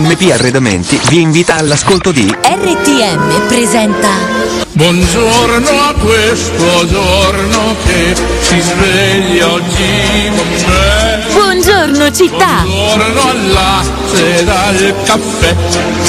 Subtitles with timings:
[0.00, 4.08] MP Arredamenti vi invita all'ascolto di RTM presenta
[4.78, 11.26] Buongiorno a questo giorno che si sveglia oggi con me.
[11.32, 12.62] Buongiorno città!
[12.62, 15.56] Buongiorno al latte dal caffè.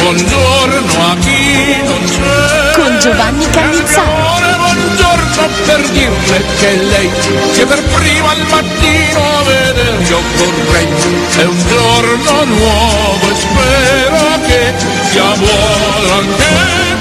[0.01, 2.58] Buongiorno a chi non c'è.
[2.79, 4.37] Con Giovanni Cannizzaro.
[4.55, 7.11] Buongiorno per dirle che lei
[7.51, 10.87] che per prima al mattino vedere io vorrei.
[11.35, 14.73] È un giorno nuovo e spero che
[15.09, 16.98] sia buono anche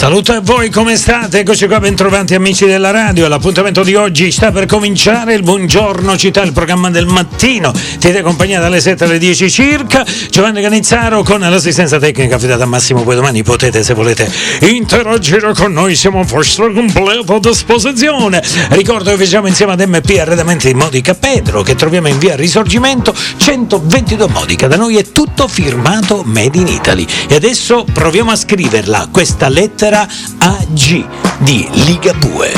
[0.00, 1.40] Saluto a voi, come state?
[1.40, 3.28] Eccoci qua, bentrovati amici della radio.
[3.28, 5.34] L'appuntamento di oggi sta per cominciare.
[5.34, 7.70] Il buongiorno città, il programma del mattino.
[7.98, 10.02] Tiene compagnia dalle 7 alle 10 circa.
[10.30, 13.02] Giovanni Canizzaro con l'assistenza tecnica affidata a Massimo.
[13.02, 14.26] Poi domani potete, se volete,
[14.60, 15.94] interagire con noi.
[15.94, 18.42] Siamo a vostra completa disposizione.
[18.70, 23.14] Ricordo che facciamo insieme ad MP Arredamenti di Modica Pedro, che troviamo in via Risorgimento
[23.36, 24.66] 122 Modica.
[24.66, 27.06] Da noi è tutto firmato Made in Italy.
[27.28, 31.04] E adesso proviamo a scriverla, questa lettera AG
[31.38, 32.52] di Ligabue.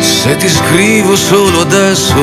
[0.00, 2.16] Se ti scrivo solo adesso,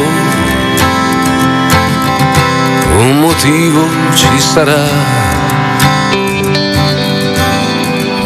[2.98, 4.84] un motivo ci sarà.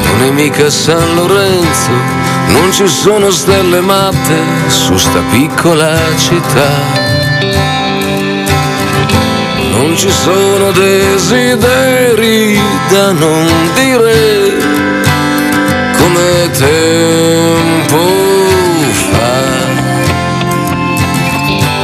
[0.08, 1.92] Non è mica San Lorenzo,
[2.52, 6.70] non ci sono stelle matte su sta piccola città.
[9.72, 14.54] Non ci sono desideri da non dire
[15.98, 18.02] come tempo
[18.92, 19.44] fa.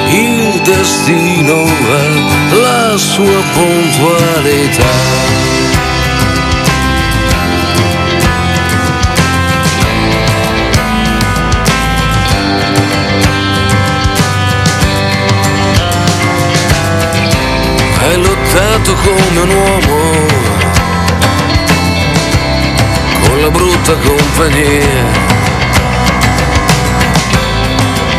[0.09, 5.50] Il destino ha la sua puntualità.
[18.53, 20.25] Hai lottato come un uomo
[23.25, 25.29] con la brutta compagnia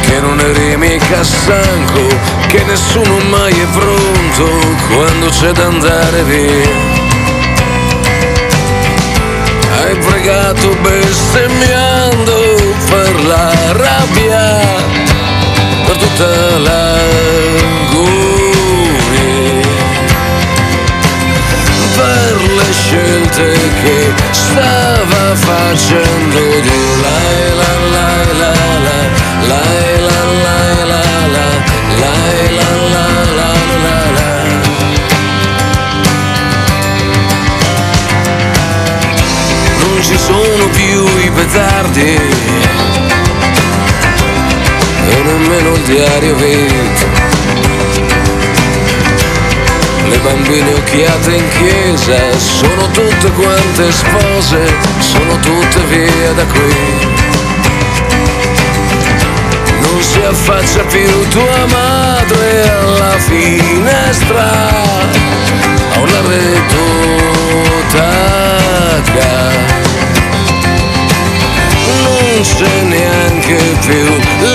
[0.00, 2.06] che non eri mica stanco,
[2.46, 4.48] che nessuno mai è pronto
[4.94, 6.70] quando c'è da andare via.
[9.82, 14.60] Hai pregato bestemmiando per la rabbia,
[15.84, 17.81] per tutta l'agonia,
[22.72, 23.52] scelte
[23.82, 27.00] che stava facendo Dio.
[27.02, 27.18] La
[27.60, 28.08] la la
[28.40, 28.52] la
[28.86, 29.00] la.
[29.48, 29.64] La
[30.08, 31.44] la la la la,
[32.00, 32.16] la
[32.50, 33.06] la la
[33.36, 33.48] la
[33.82, 34.30] la la.
[39.80, 42.20] Non ci sono più i petardi
[45.08, 47.41] e nemmeno il diario vita.
[50.12, 54.58] Le bambine occhiate in chiesa sono tutte quante spose,
[54.98, 56.74] sono tutte via da qui.
[59.80, 64.50] Non si affaccia più tua madre alla finestra
[65.94, 67.32] a una retotacca
[72.02, 73.56] non c'è neanche
[73.86, 74.04] più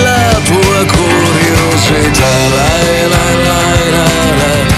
[0.02, 2.30] la tua curiosità.
[2.54, 2.70] La
[3.08, 3.58] la la
[3.90, 4.04] la
[4.36, 4.77] la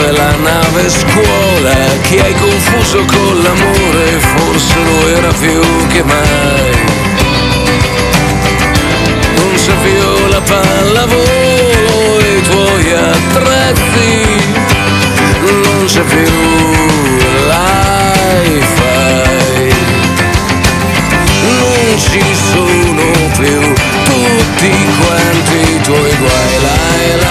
[0.00, 6.02] e dove la nave scuola che hai confuso con l'amore forse lo era più che
[6.02, 6.70] mai.
[9.36, 14.58] Non c'è più la pallavolo e i tuoi attrezzi
[15.40, 16.30] non c'è più
[17.48, 18.68] l'hi-fi
[21.58, 23.06] non ci sono
[23.38, 23.60] più
[24.04, 26.78] tutti quanti i tuoi guai la
[27.22, 27.29] la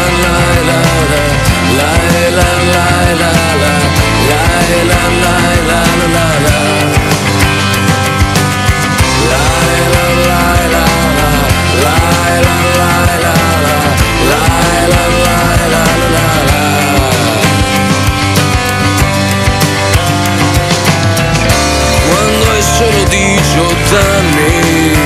[22.79, 24.97] solo 18 anni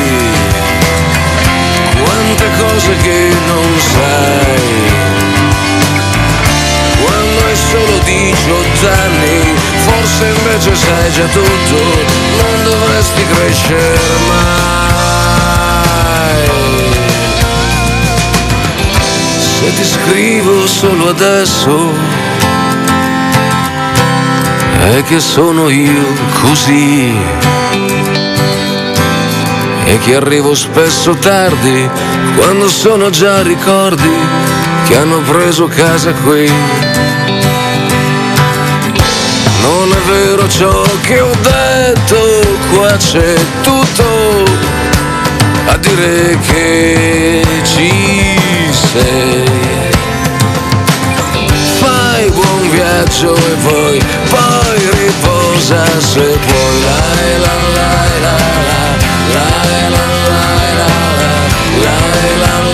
[2.03, 4.91] quante cose che non sai.
[7.01, 9.32] Quando hai solo 18 anni
[9.99, 14.83] la invece sai già tutto, non dovresti crescere mai.
[19.39, 21.91] Se ti scrivo solo adesso,
[24.95, 27.15] è che sono io così.
[29.85, 31.89] E che arrivo spesso tardi,
[32.35, 34.11] quando sono già ricordi
[34.85, 36.82] che hanno preso casa qui.
[40.43, 42.17] Vero ciò che ho detto,
[42.73, 44.43] qua c'è tutto
[45.67, 48.37] a dire che ci
[48.71, 49.43] sei.
[51.79, 56.81] Fai buon viaggio e poi, poi riposa se puoi.
[56.83, 58.77] Lai, la, lai, la, la,
[59.33, 60.89] lai, la, lai, la, la, lai, la,
[61.83, 62.72] lai, la,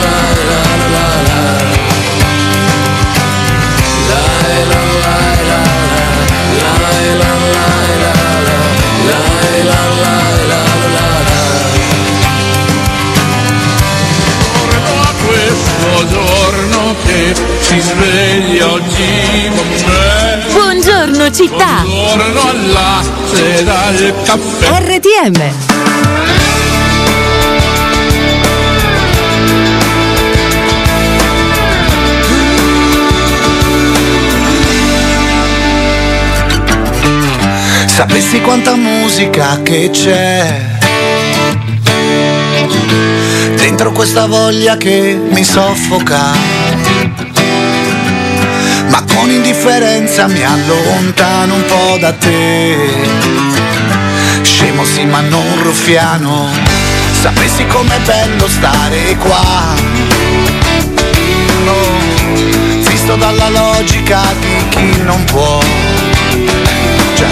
[16.07, 20.45] giorno che si sveglia oggi con me.
[20.51, 21.81] Buongiorno città.
[21.83, 24.81] Buongiorno al latte dal caffè.
[24.81, 25.77] RTM.
[37.87, 40.78] Sapessi quanta musica che c'è
[43.79, 46.33] dentro questa voglia che mi soffoca.
[48.89, 52.75] Ma con indifferenza mi allontano un po' da te.
[54.41, 56.49] Scemo sì ma non ruffiano.
[57.21, 59.73] Sapessi com'è bello stare qua.
[61.63, 61.77] No,
[62.85, 65.57] visto dalla logica di chi non può.
[67.15, 67.27] Già,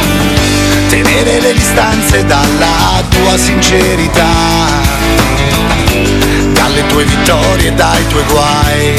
[0.88, 4.26] tenere le distanze dalla tua sincerità,
[6.52, 8.94] dalle tue vittorie e dai tuoi guai,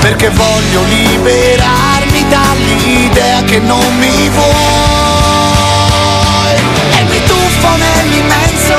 [0.00, 4.44] perché voglio liberarmi dall'idea che non mi vuoi.
[6.98, 8.76] E mi tuffo nell'immenso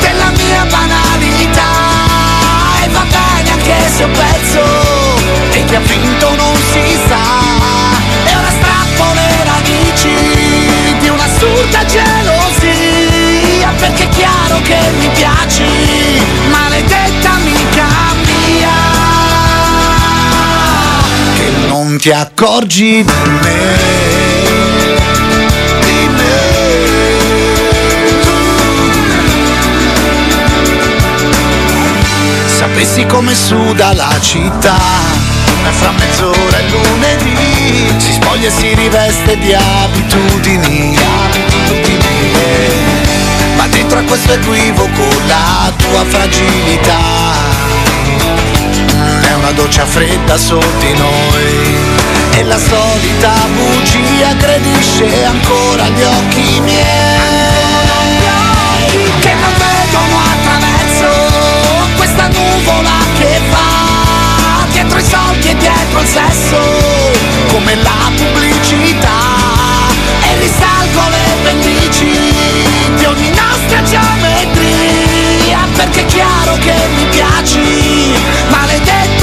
[0.00, 1.70] della mia banalità.
[2.84, 4.62] E va bene anche se ho perso
[5.52, 7.26] e chi ha vinto non si sa.
[8.24, 10.14] E ora strappo le radici
[10.98, 12.17] di un'assurda gelosia
[13.78, 15.64] perché è chiaro che mi piaci.
[16.50, 17.86] Maledetta amica
[18.24, 18.68] mia
[21.36, 24.26] che non ti accorgi di me.
[25.84, 26.08] Di
[32.58, 34.76] sapessi come suda la città
[35.64, 40.96] e fra mezz'ora e lunedì si spoglia e si riveste di abitudini.
[40.96, 40.98] Eh,
[41.64, 43.07] ma
[43.70, 46.98] dentro a questo equivoco la tua fragilità.
[49.20, 51.76] È una doccia fredda su di noi.
[52.32, 56.86] E la solita bugia aggredisce ancora gli occhi miei.
[59.20, 61.08] Che non vedono attraverso
[61.96, 66.58] questa nuvola che va dietro i soldi e dietro il sesso.
[67.48, 69.47] Come la pubblicità
[70.38, 72.32] risalgo le pendici
[72.96, 78.14] di ogni nostra geometria perché è chiaro che mi piaci
[78.48, 79.17] maledetta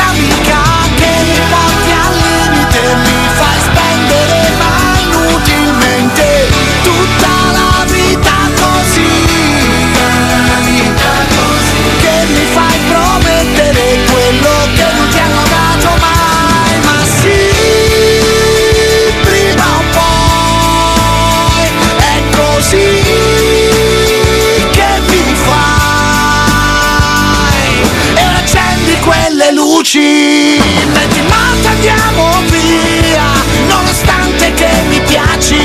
[30.01, 33.23] in moto andiamo via
[33.67, 35.57] nonostante che mi piaci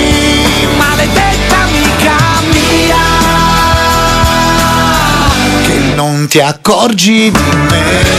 [0.77, 2.17] maledetta amica
[2.53, 2.97] mia.
[5.63, 8.19] Che non ti accorgi di me.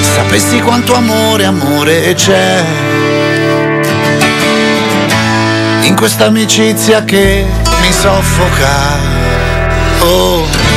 [0.00, 2.64] Sapessi quanto amore amore c'è
[5.98, 7.44] questa amicizia che
[7.80, 8.68] mi soffoca.
[9.98, 10.67] Oh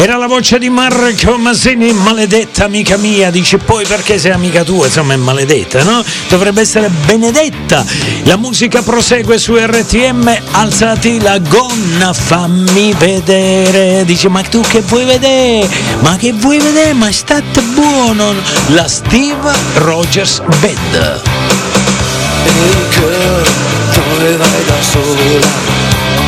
[0.00, 4.86] Era la voce di Marco Masini, maledetta amica mia, dice poi perché sei amica tua,
[4.86, 6.04] insomma è maledetta, no?
[6.28, 7.84] Dovrebbe essere benedetta.
[8.22, 14.04] La musica prosegue su RTM, alzati la gonna, fammi vedere.
[14.04, 15.68] Dice ma tu che vuoi vedere?
[15.98, 16.92] Ma che vuoi vedere?
[16.92, 18.34] Ma state buono.
[18.68, 20.40] La Steve Rogers
[22.90, 23.46] girl,
[23.94, 25.46] dove vai da sola?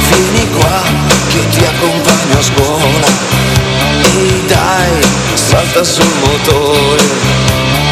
[0.08, 0.82] Vieni qua
[1.28, 3.39] che ti accompagno a scuola
[4.46, 5.00] dai,
[5.34, 7.02] salta sul motore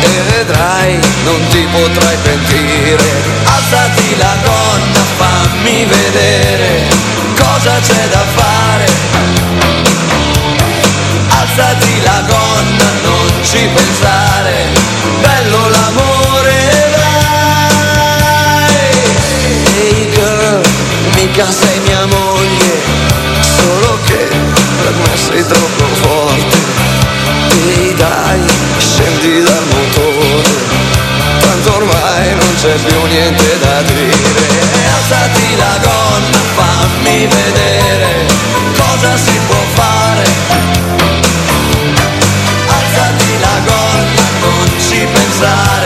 [0.01, 3.09] E vedrai, non ti potrai pentire.
[3.45, 6.89] Alzati la gonna, fammi vedere
[7.35, 8.87] Cosa c'è da fare.
[11.29, 14.67] Alzati la gonna, non ci pensare.
[15.21, 18.73] Bello l'amore, vai
[19.77, 20.61] Ehi girl,
[21.15, 21.88] mica sei
[25.03, 26.57] me sei troppo forte.
[27.67, 28.41] Ehi dai,
[28.79, 30.49] scendi dal motore.
[31.41, 34.67] Tanto ormai non c'è più niente da dire.
[34.95, 38.27] Alzati la gonna, fammi vedere
[38.77, 40.25] Cosa si può fare.
[42.67, 45.78] Alzati la gonna, non ci pensare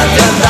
[0.00, 0.49] adiantar.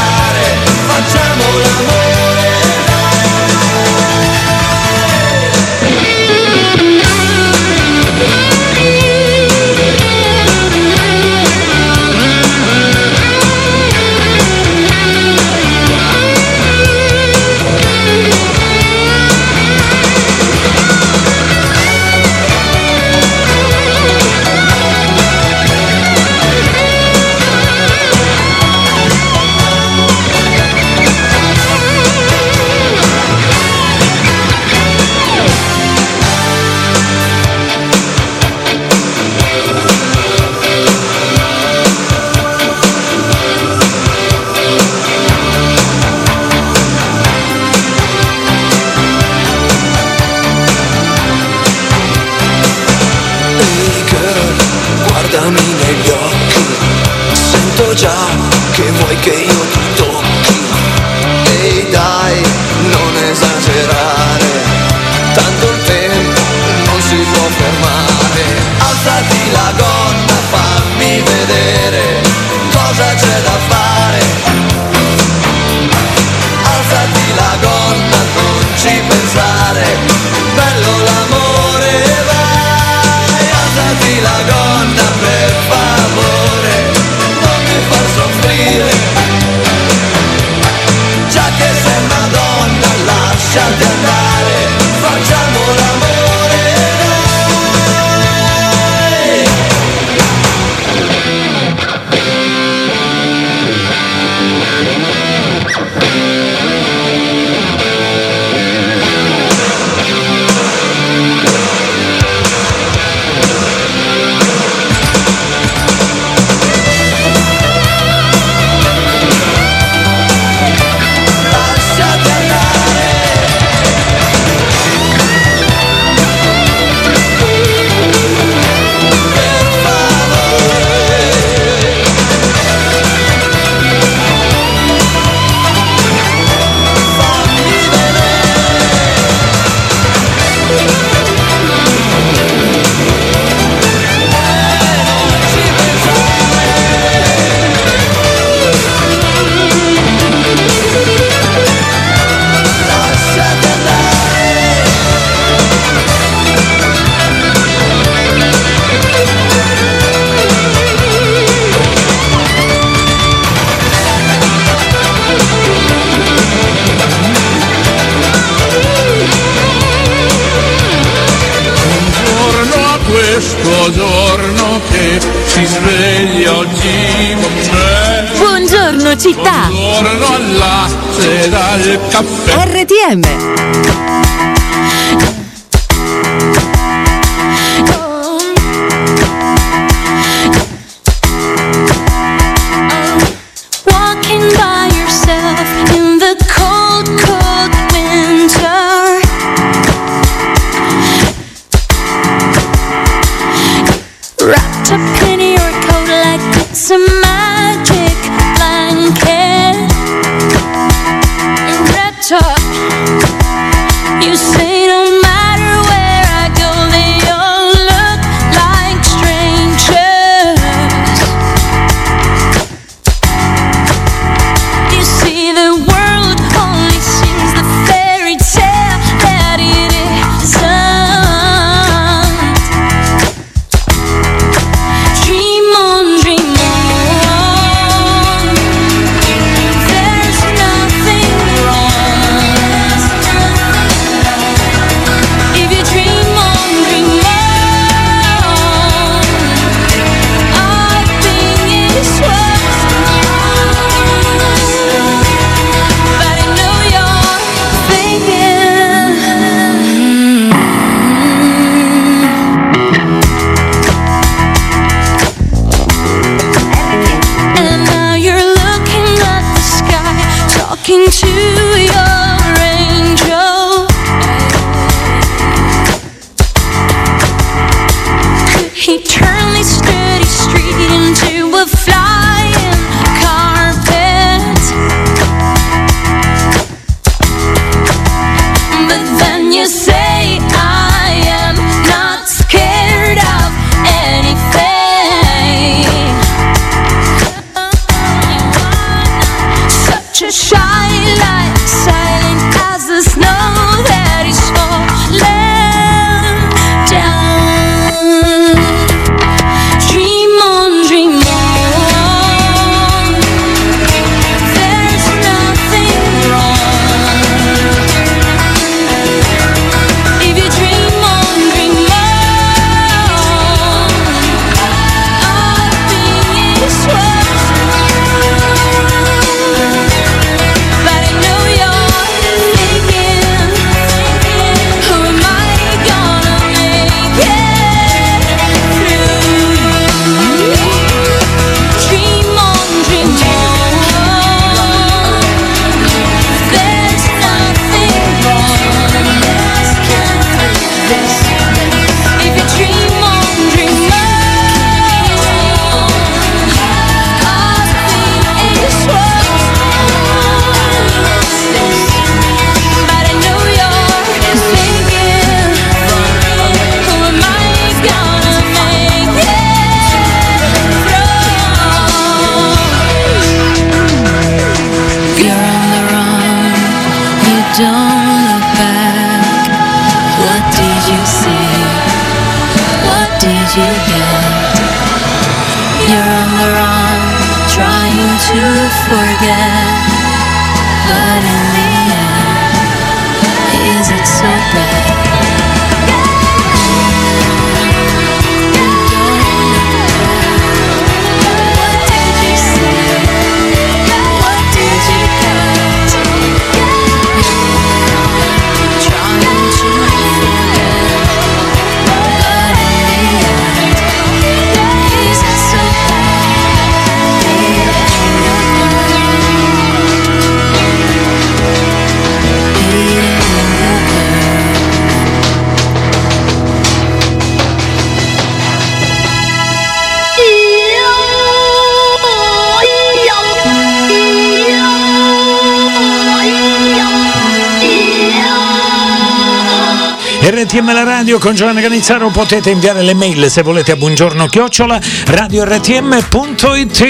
[441.20, 446.80] con Giovanni Canizzaro potete inviare le mail se volete a buongiorno chiocciola radiortm.it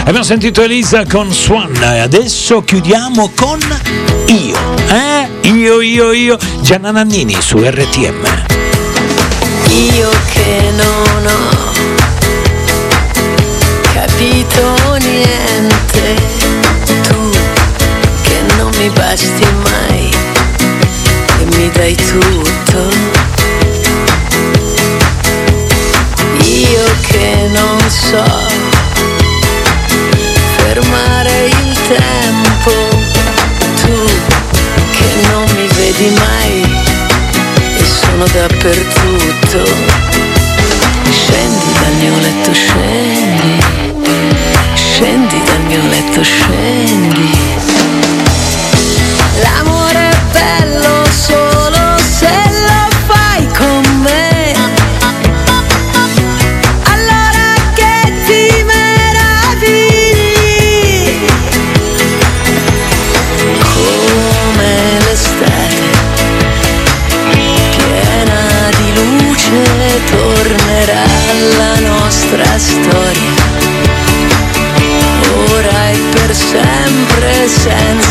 [0.00, 3.58] abbiamo sentito Elisa con Swan e adesso chiudiamo con
[4.26, 4.56] io
[4.90, 5.48] eh?
[5.48, 6.36] io io io.
[6.60, 8.26] Gianna Nannini su RTM
[9.70, 11.72] io che non ho
[13.94, 16.14] capito niente
[17.08, 17.30] tu
[18.22, 20.10] che non mi basti mai
[21.40, 22.43] e mi dai tu
[28.14, 28.22] so
[30.56, 32.70] fermare il tempo,
[33.80, 33.96] tu
[34.92, 36.62] che non mi vedi mai
[37.76, 39.62] e sono dappertutto.
[41.10, 43.58] Scendi dal mio letto, scendi,
[44.74, 47.33] scendi dal mio letto, scendi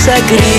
[0.03, 0.52] senza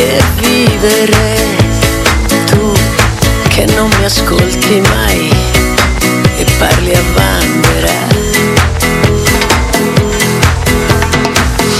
[0.00, 1.36] lasciarti e vivere,
[2.46, 2.72] tu
[3.48, 5.30] che non mi ascolti mai
[6.36, 8.08] e parli a vanvera.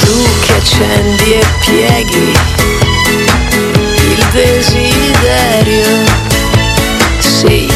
[0.01, 2.33] Tu che accendi e pieghi
[4.11, 6.05] il desiderio,
[7.19, 7.71] sì,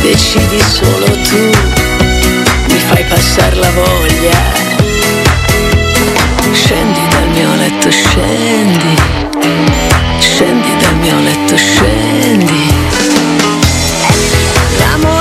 [0.00, 1.50] decidi solo tu,
[2.68, 4.72] mi fai passare la voglia.
[6.52, 9.23] Scendi dal mio letto, scendi,
[10.18, 12.72] scendi dal mio letto, scendi.
[14.78, 15.13] L'amore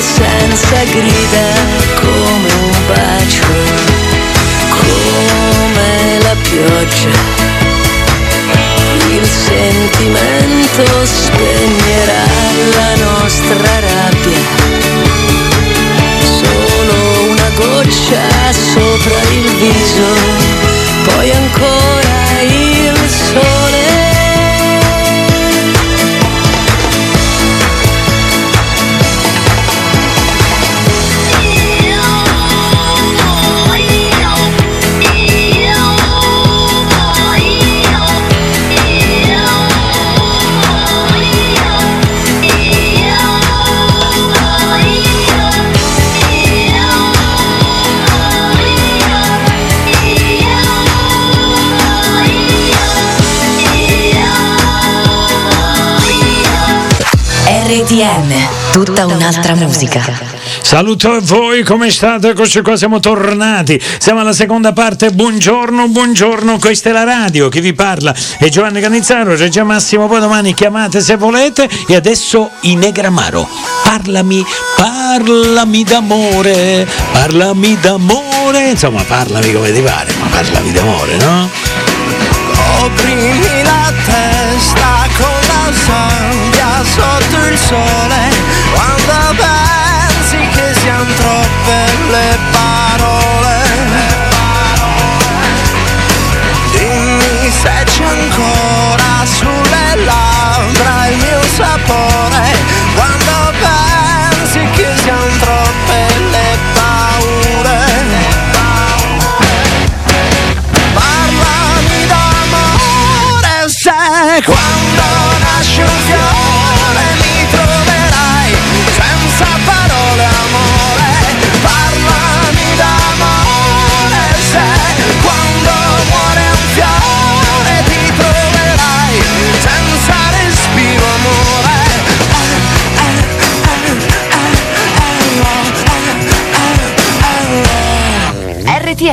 [0.00, 1.46] senza grida
[2.00, 3.46] come un bacio,
[4.68, 7.46] come la pioggia.
[9.10, 12.24] Il sentimento spegnerà
[12.76, 14.38] la nostra rabbia.
[16.20, 20.14] Solo una goccia sopra il viso,
[21.04, 21.77] poi ancora
[58.84, 60.00] tutta un'altra musica.
[60.62, 62.28] Saluto a voi, come state?
[62.28, 63.80] Eccoci qua, siamo tornati.
[63.98, 65.10] Siamo alla seconda parte.
[65.10, 67.48] Buongiorno, buongiorno, questa è la radio.
[67.48, 70.06] Chi vi parla è Giovanni Canizzaro, Regia Massimo.
[70.06, 71.68] Poi domani chiamate se volete.
[71.88, 73.48] E adesso Inegramaro.
[73.82, 74.44] Parlami,
[74.76, 78.70] parlami d'amore, parlami d'amore.
[78.70, 81.50] Insomma, parlami come ti pare, ma parlami d'amore, no?
[82.54, 86.57] Coprimi la testa con la sabbia
[86.88, 88.28] sotto il sole
[88.72, 91.76] Quando pensi che siano troppe
[92.10, 93.56] le parole.
[96.72, 102.17] Dimmi se c'è ancora sulle labbra il mio sapore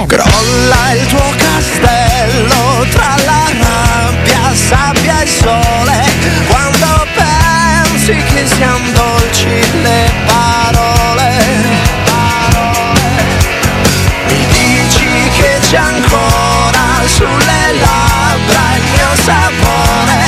[0.07, 6.03] Crolla il tuo castello tra la rabbia, sabbia e sole.
[6.47, 9.47] Quando pensi che siano dolci
[9.81, 11.37] le parole
[14.27, 20.19] Mi dici che c'è ancora sulle labbra il mio sapore.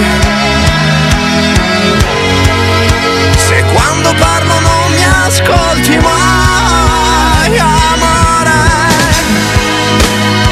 [3.38, 8.60] Se quando parlo non mi ascolti mai, amore,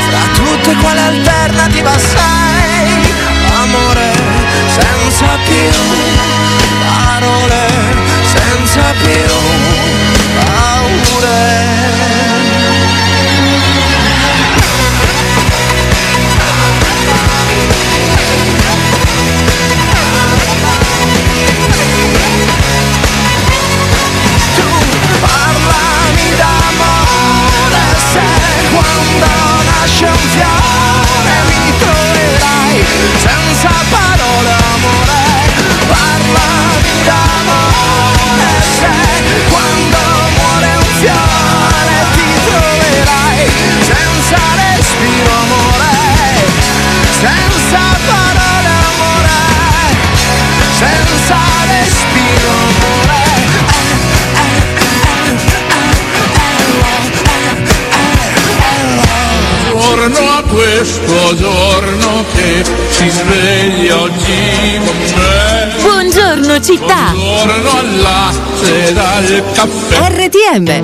[0.07, 3.13] fra tutte quale alternativa sei,
[3.61, 4.13] amore,
[4.67, 5.71] senza più
[6.85, 7.67] parole,
[8.23, 9.27] senza più
[10.35, 11.74] paure.
[68.05, 69.95] latte dal caffè.
[70.27, 70.83] RTM.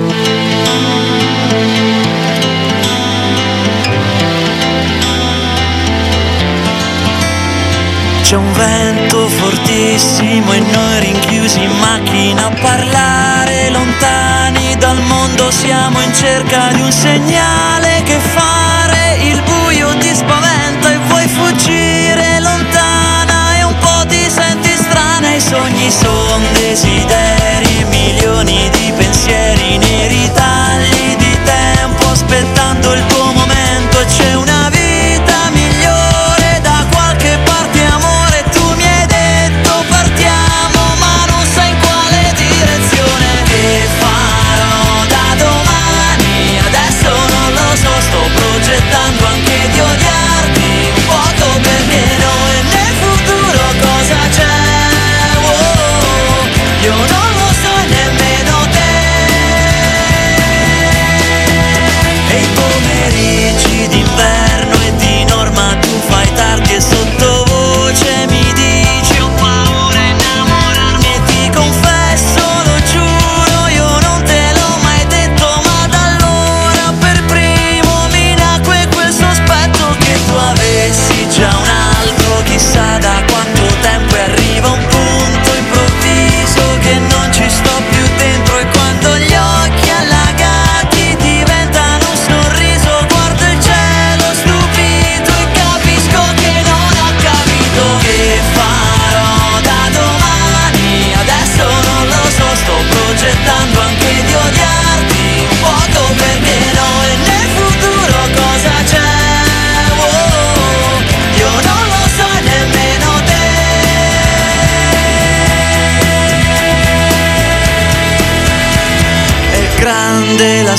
[8.22, 16.00] C'è un vento fortissimo e noi rinchiusi in macchina a parlare lontani dal mondo siamo
[16.00, 18.61] in cerca di un segnale che fa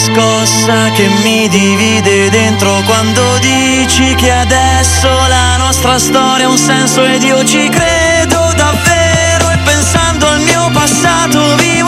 [0.04, 7.06] scossa che mi divide dentro quando dici che adesso la nostra storia ha un senso
[7.06, 9.50] ed io ci credo davvero.
[9.50, 11.83] E pensando al mio passato vivo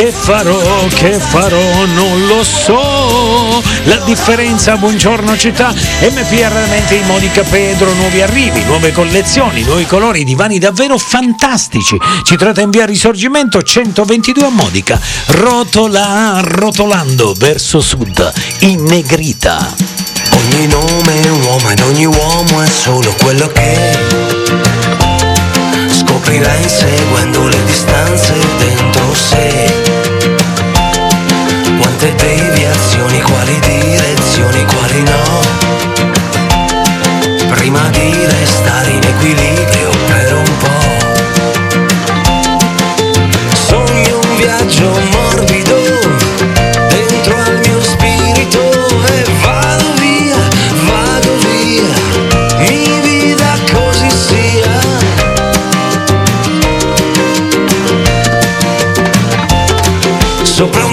[0.00, 3.62] che farò, che farò, non lo so.
[3.84, 10.24] La differenza, buongiorno città, MPR Mente in Monica Pedro, nuovi arrivi, nuove collezioni, nuovi colori,
[10.24, 11.98] divani davvero fantastici.
[12.22, 19.74] Ci trovate in via Risorgimento 122 a Modica, rotola, rotolando verso sud, in negrita.
[20.30, 23.98] Ogni nome è un uomo ed ogni uomo è solo quello che
[25.90, 29.79] scoprirai seguendo le distanze dentro sé.
[31.80, 35.40] Quante deviazioni, quali direzioni, quali no.
[37.54, 40.68] Prima di restare in equilibrio per un po'
[43.52, 45.76] Sogno un viaggio morbido
[46.88, 48.70] Dentro al mio spirito
[49.06, 50.36] e vado via,
[50.86, 51.92] vado via.
[52.58, 54.78] Mi vida così sia.
[60.42, 60.89] Sopra un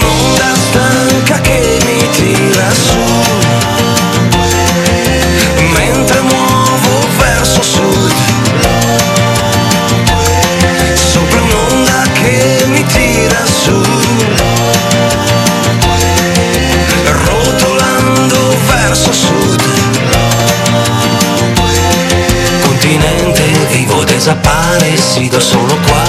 [24.38, 26.02] scappare, sido solo qua.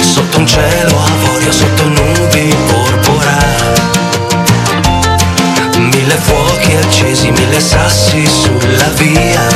[0.00, 3.38] Sotto un cielo avorio, sotto nubi porpora.
[5.76, 9.46] Mille fuochi accesi, mille sassi sulla via.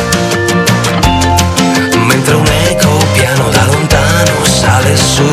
[1.96, 5.30] Mentre un eco piano da lontano sale su,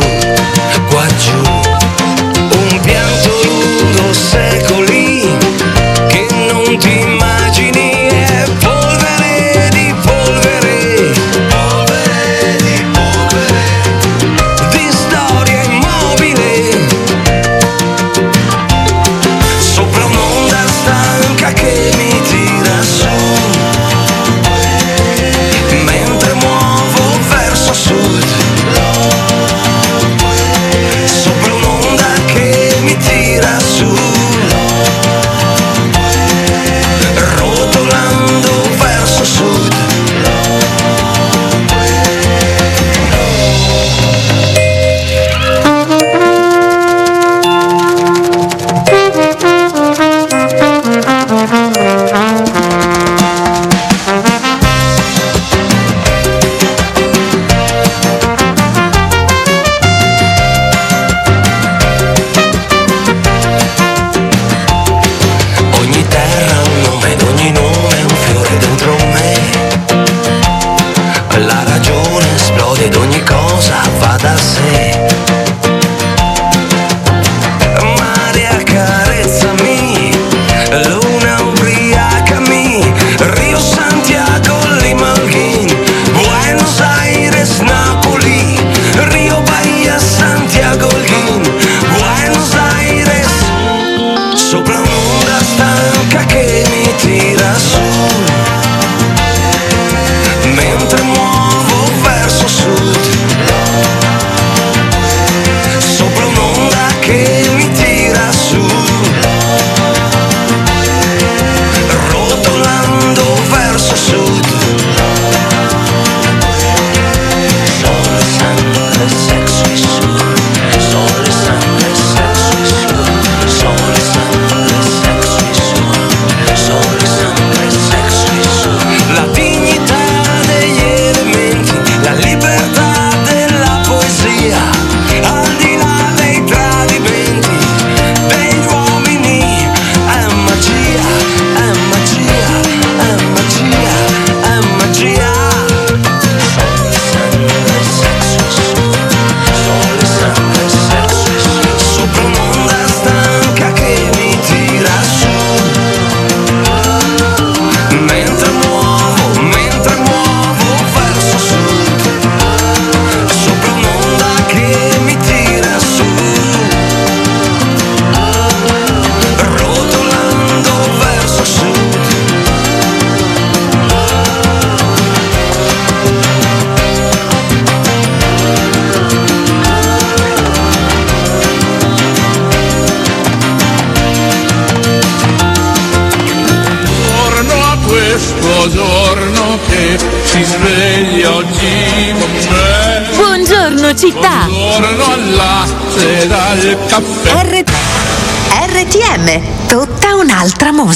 [0.90, 1.57] qua giù.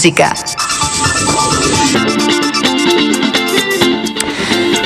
[0.01, 0.33] musica.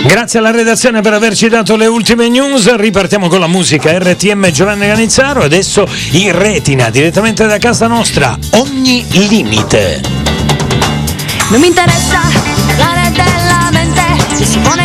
[0.04, 2.76] Grazie alla redazione per averci dato le ultime news.
[2.76, 5.44] Ripartiamo con la musica RTM Giovanni Canizzaro.
[5.44, 10.02] Adesso in retina, direttamente da casa nostra, ogni limite.
[11.48, 12.20] Non mi interessa
[12.78, 14.85] la rete e la mente, si pone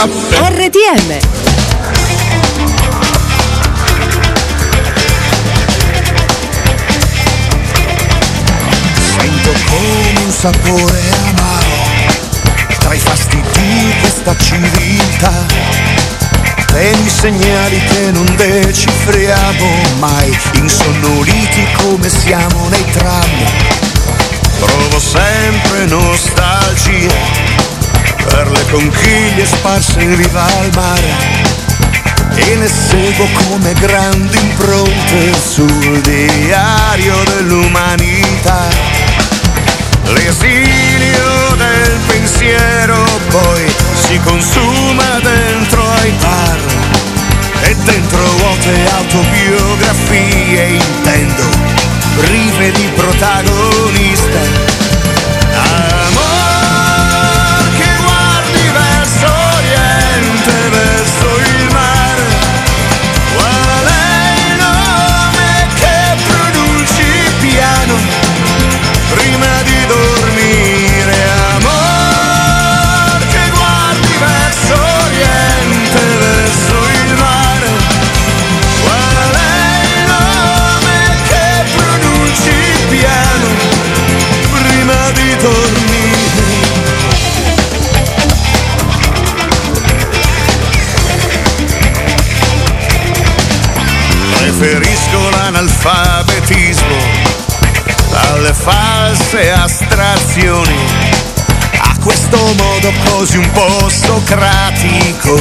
[0.00, 0.48] caffè.
[0.54, 1.18] RTM.
[9.18, 11.88] Sento come un sapore amaro
[12.78, 15.46] tra i fasti di questa civiltà.
[16.64, 23.30] Temi segnali che non decifriamo mai, insonnoliti come siamo nei tram.
[24.60, 27.39] Provo sempre nostalgia
[28.28, 31.48] per le conchiglie sparse in riva al mare
[32.34, 38.68] e ne seguo come grandi impronte sul diario dell'umanità.
[40.04, 46.58] L'esilio del pensiero poi si consuma dentro ai bar
[47.62, 51.44] e dentro vuote autobiografie intendo,
[52.16, 54.69] prive di protagonista.
[98.60, 100.76] False astrazioni,
[101.78, 105.40] a questo modo così un po' socratico,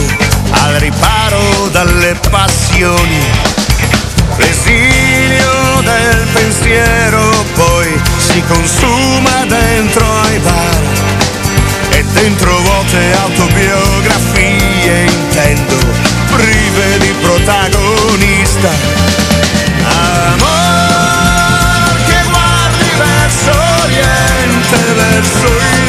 [0.51, 3.20] al riparo dalle passioni.
[4.38, 10.80] L'esilio del pensiero poi si consuma dentro ai bar
[11.89, 15.78] e dentro vuote autobiografie intendo,
[16.32, 18.70] prive di protagonista.
[19.84, 20.49] Amor
[25.20, 25.89] oriente,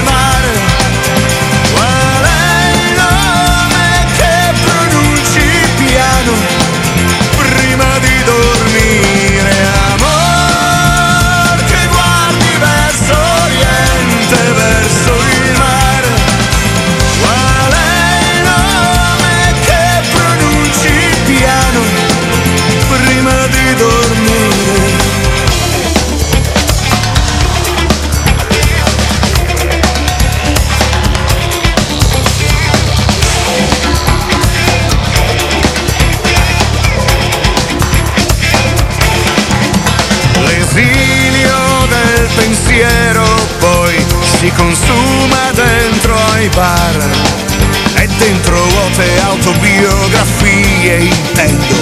[49.50, 51.74] autobiografie intendo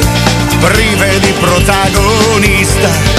[0.59, 3.18] prive di protagonista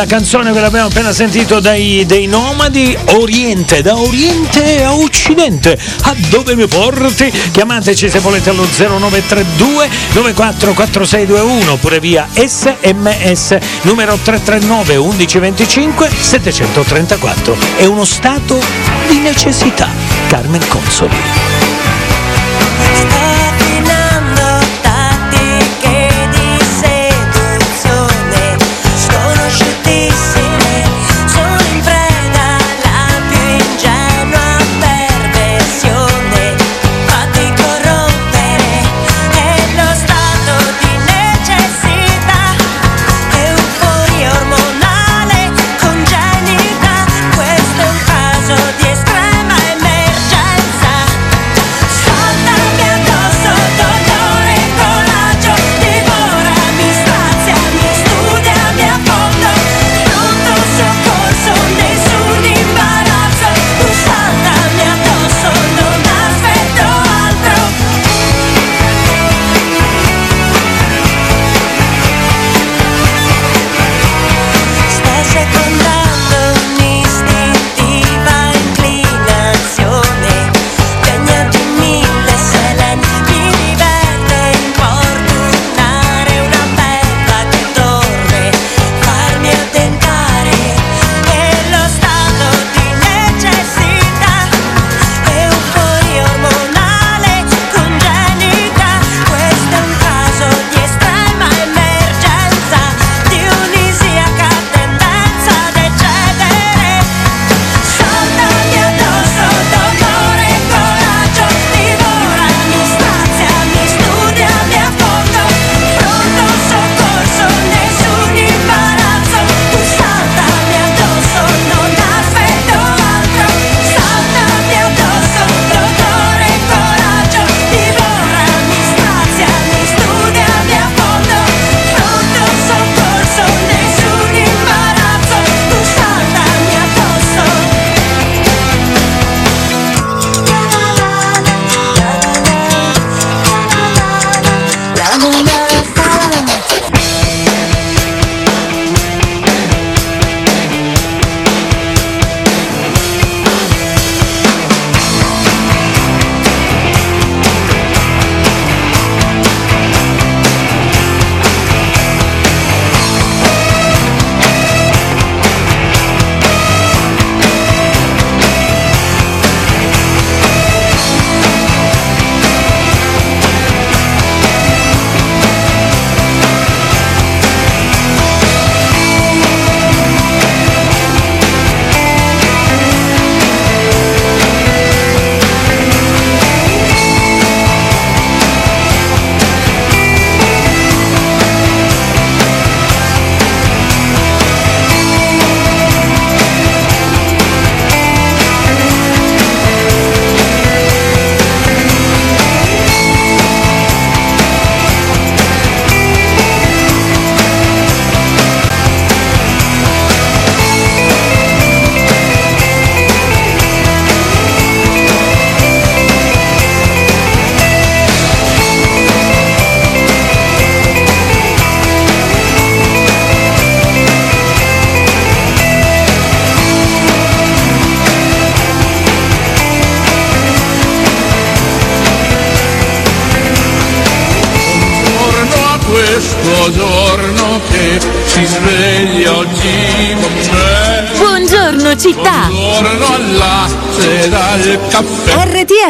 [0.00, 5.78] Bella canzone che l'abbiamo appena sentito dai, dei nomadi Oriente, da Oriente a Occidente.
[6.04, 7.30] A dove mi porti?
[7.50, 17.56] Chiamateci se volete allo 0932 944621 oppure via sms numero 339 1125 734.
[17.76, 18.58] È uno stato
[19.06, 19.88] di necessità.
[20.28, 21.49] Carmen Consoli.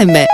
[0.01, 0.30] 太美。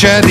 [0.00, 0.29] Chad.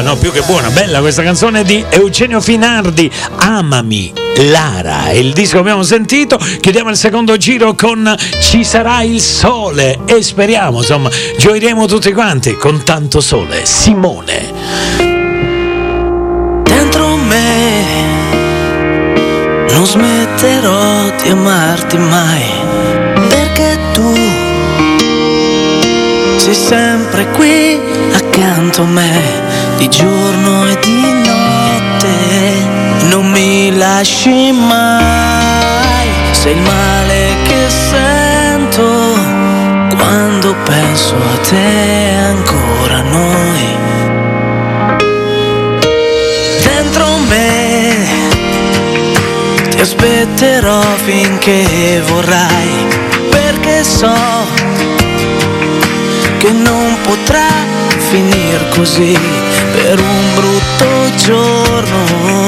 [0.00, 4.12] bella, no, più che buona, bella questa canzone di Eugenio Finardi, Amami
[4.50, 6.38] Lara, il disco che abbiamo sentito.
[6.38, 12.56] Chiudiamo il secondo giro con Ci sarà il sole e speriamo, insomma, gioiremo tutti quanti
[12.56, 13.64] con tanto sole.
[13.66, 14.52] Simone.
[16.62, 17.84] Dentro me
[19.70, 22.42] non smetterò di amarti mai
[23.28, 24.12] perché tu
[26.36, 27.78] sei sempre qui
[28.12, 29.39] accanto a me
[29.80, 39.16] di giorno e di notte, non mi lasci mai, sei il male che sento
[39.96, 43.78] quando penso a te ancora noi.
[46.62, 47.96] Dentro me
[49.70, 52.86] ti aspetterò finché vorrai,
[53.30, 54.12] perché so
[56.36, 57.48] che non potrà
[58.10, 59.16] finir così
[59.72, 62.46] per un brutto giorno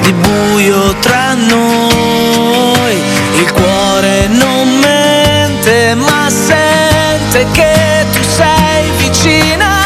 [0.00, 3.00] di buio tra noi.
[3.40, 9.81] Il cuore non mente ma sente che tu sei vicina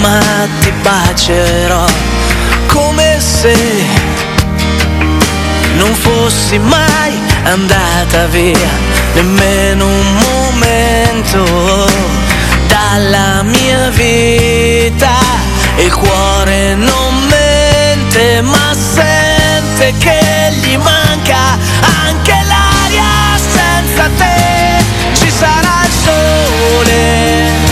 [0.00, 0.18] ma
[0.60, 1.84] ti bacerò
[2.66, 3.56] come se
[5.76, 8.68] non fossi mai andata via
[9.14, 11.86] nemmeno un momento
[12.66, 15.16] dalla mia vita.
[15.76, 21.56] Il cuore non mente ma sente che gli manca
[22.04, 23.36] anche l'aria.
[23.36, 24.84] Senza te
[25.14, 27.67] ci sarà il sole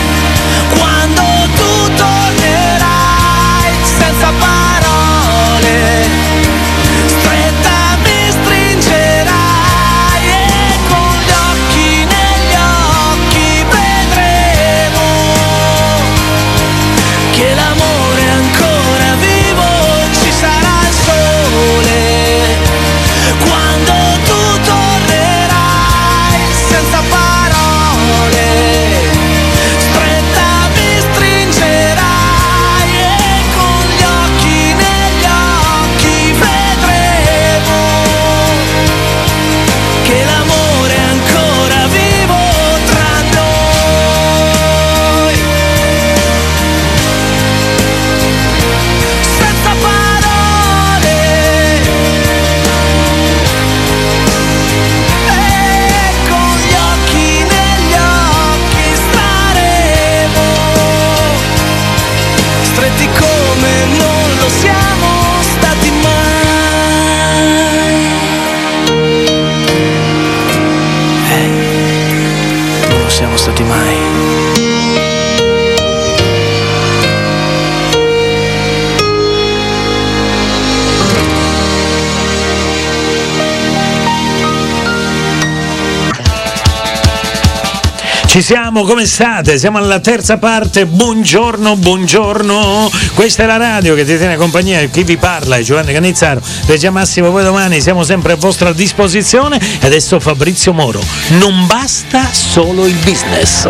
[88.37, 89.57] Ci siamo, come state?
[89.57, 90.85] Siamo alla terza parte.
[90.85, 92.91] Buongiorno, buongiorno.
[93.15, 94.85] Questa è la radio che ti tiene compagnia.
[94.89, 96.43] Chi vi parla è Giovanni Canizzaro.
[96.67, 99.59] Regia Massimo, poi domani siamo sempre a vostra disposizione.
[99.81, 101.01] E adesso Fabrizio Moro.
[101.39, 103.65] Non basta solo il business.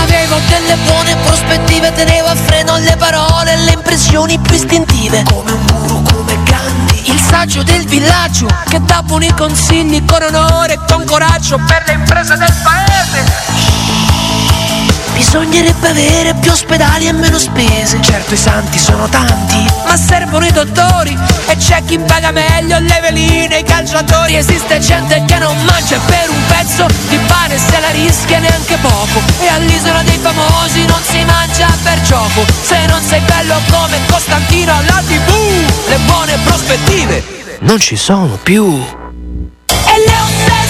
[0.00, 5.24] Avevo delle buone prospettive, tenevo a freno le parole, le impressioni più istintive.
[5.28, 6.71] Come un guru, come Gandhi.
[7.12, 11.92] Il saggio del villaggio che dà buoni consigli con onore e con coraggio per le
[11.92, 13.51] imprese del paese.
[15.22, 17.98] Bisognerebbe avere più ospedali e meno spese.
[18.02, 21.16] Certo i santi sono tanti, ma servono i dottori
[21.46, 24.34] e c'è chi paga meglio le veline, i calciatori.
[24.34, 29.22] Esiste gente che non mangia per un pezzo di pane se la rischia neanche poco.
[29.40, 32.44] E all'isola dei famosi non si mangia per gioco.
[32.60, 37.24] Se non sei bello come Costantino alla tv, le buone prospettive
[37.60, 38.66] non ci sono più.
[38.66, 40.61] E le ossessioni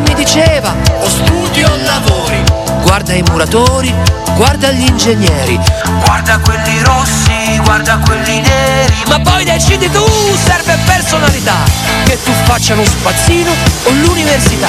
[0.00, 2.42] Padre mi diceva O studi o lavori
[2.82, 3.94] Guarda i muratori,
[4.34, 5.58] guarda gli ingegneri
[6.04, 8.94] Guarda quelli rossi, guarda quelli neri.
[9.06, 10.04] Ma poi decidi tu,
[10.44, 11.56] serve personalità
[12.04, 13.50] Che tu faccia lo spazzino
[13.84, 14.68] o l'università.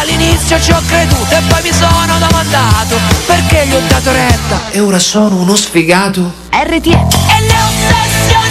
[0.00, 4.60] All'inizio ci ho creduto e poi mi sono domandato Perché gli ho dato retta?
[4.70, 6.42] E ora sono uno sfigato.
[6.50, 8.43] RTL e le ossessioni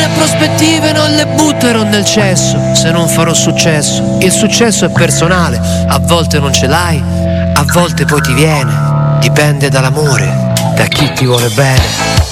[0.00, 4.16] buone prospettive non le butterò nel cesso se non farò successo.
[4.20, 9.18] Il successo è personale, a volte non ce l'hai, a volte poi ti viene.
[9.20, 11.82] Dipende dall'amore, da chi ti vuole bene.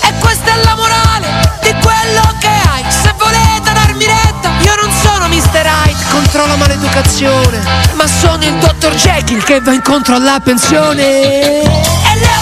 [0.03, 1.27] E questa è la morale
[1.61, 2.85] di quello che hai.
[2.89, 5.67] Se volete darmi retta, io non sono Mr.
[5.67, 7.61] Hyde contro la maleducazione,
[7.95, 11.03] ma sono il dottor Jekyll che va incontro alla pensione.
[11.03, 12.38] E le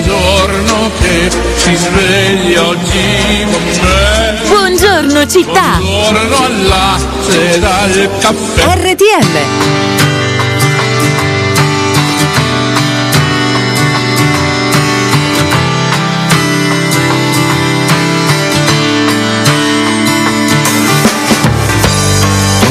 [0.00, 4.40] giorno che si sveglia oggi con me.
[4.48, 5.78] Buongiorno città.
[5.78, 8.74] Buongiorno al latte dal caffè.
[8.76, 9.80] RTM.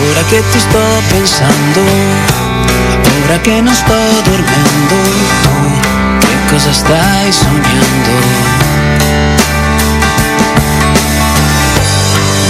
[0.09, 1.81] Ora che ti sto pensando,
[3.25, 3.93] ora che non sto
[4.23, 4.95] dormendo,
[5.41, 6.00] tu
[6.51, 8.11] cosa stai sognando?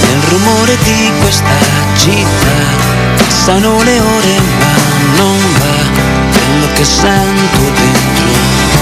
[0.07, 1.59] Nel rumore di questa
[1.95, 2.59] città
[3.17, 4.73] passano le ore ma
[5.17, 5.77] non va
[6.31, 8.25] quello che sento dentro.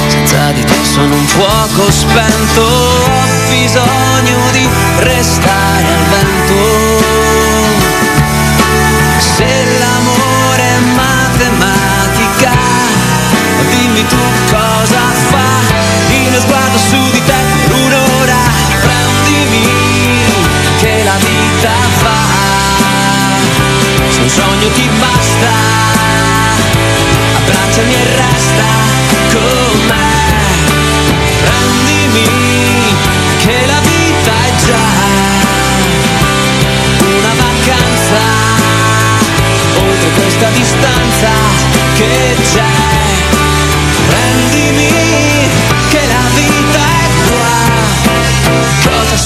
[0.08, 7.04] Senza di te sono un fuoco spento, ho bisogno di restare al vento.
[9.18, 9.79] Se
[14.00, 14.18] dimmi tu
[14.50, 15.48] cosa fa.
[16.08, 17.19] Mio sguardo su di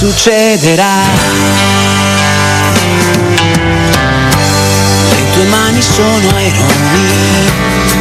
[0.04, 0.96] succederà?
[5.10, 7.50] Le tue mani sono aironi,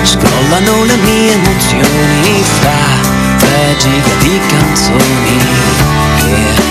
[0.02, 2.80] scrollano le mie emozioni fra
[3.38, 5.38] tre giga di canzoni.
[6.26, 6.70] Yeah.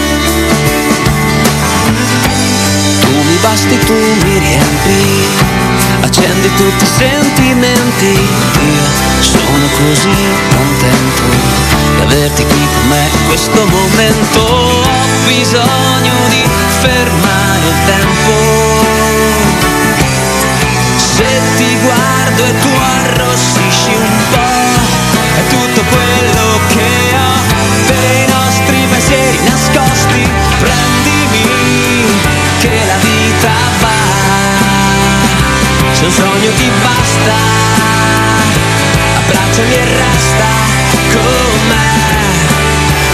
[3.00, 5.28] Tu mi basti, tu mi riempi,
[6.02, 8.20] accendi tutti i sentimenti.
[8.60, 10.10] Io sono così
[10.56, 11.24] contento
[11.96, 14.40] di averti qui con me in questo momento.
[14.40, 14.84] Ho
[15.28, 16.44] bisogno di
[16.82, 18.34] fermare il tempo.
[20.98, 24.40] Se ti guardo e tu arrossisci un po',
[25.36, 27.42] è tutto quello che ho
[27.88, 30.30] per i nostri pensieri nascosti.
[30.60, 32.06] Prendimi
[32.60, 34.00] che la vita va,
[35.94, 37.36] se un sogno ti basta,
[39.52, 40.50] abbracciami e resta
[41.12, 41.90] con me.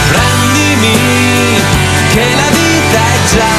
[0.08, 1.60] Prendimi
[2.10, 3.54] che la vita è già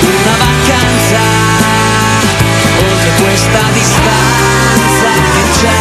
[0.00, 1.20] una vacanza
[2.78, 5.80] oltre questa distanza che c'è.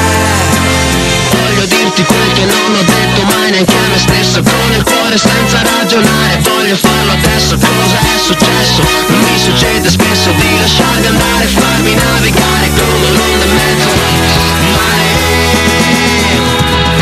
[1.38, 5.18] Voglio dirti quel che non ho detto mai neanche a me stesso Con il cuore
[5.18, 8.82] senza ragionare Voglio farlo adesso Cosa è successo?
[9.08, 13.89] Non mi succede spesso di lasciarmi andare farmi navigare come un'onda in mezzo
[14.72, 15.10] mare.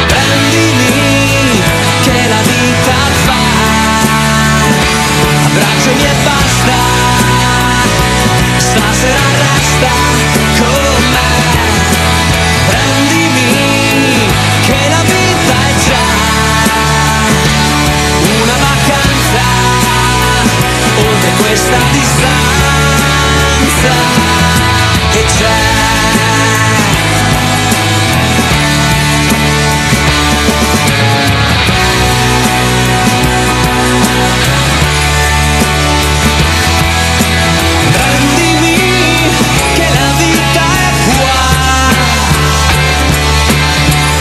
[0.08, 1.62] Prendimi
[2.02, 3.42] che la vita fa.
[5.46, 6.78] Abbracciami e basta.
[8.58, 9.92] Stasera resta
[10.58, 10.79] con
[21.50, 22.30] questa distanza
[25.10, 25.88] che c'è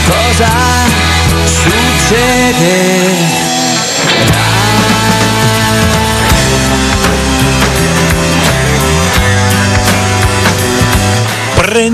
[0.07, 0.49] Cosa
[1.45, 3.08] succede?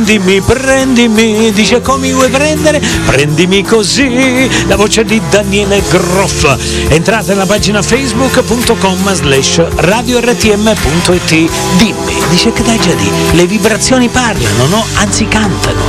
[0.06, 2.80] Prendimi, prendimi, dice come vuoi prendere?
[3.06, 6.45] Prendimi così, la voce di Daniele Groff.
[6.89, 14.68] Entrate nella pagina facebook.com slash radiortm.it Dimmi, dice che dai già di, le vibrazioni parlano,
[14.68, 14.86] no?
[14.93, 15.82] Anzi cantano.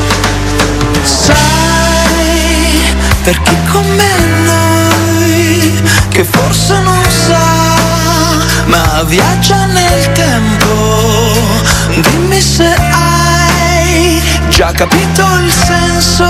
[1.02, 1.34] Sai
[3.22, 4.14] perché con me
[4.46, 5.72] noi
[6.08, 7.64] che forse non sa
[8.64, 11.34] ma viaggia nel tempo
[12.00, 13.35] dimmi se hai
[14.56, 16.24] già capito il senso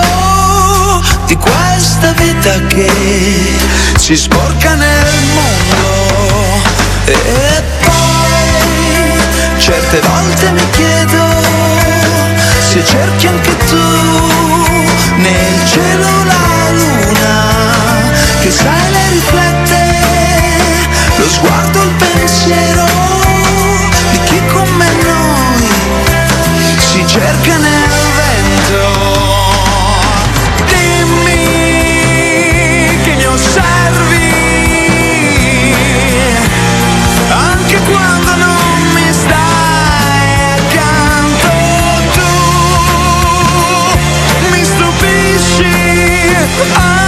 [1.27, 2.91] di questa vita che
[3.97, 6.64] si sporca nel mondo.
[7.05, 11.24] E poi certe volte mi chiedo
[12.68, 13.77] se cerchi anche tu
[15.18, 17.45] nel cielo la luna
[18.41, 19.85] che sai le riflette
[21.18, 22.87] lo sguardo, il pensiero
[24.11, 25.64] di chi come noi
[26.77, 27.95] si cerca nel
[46.59, 47.06] anche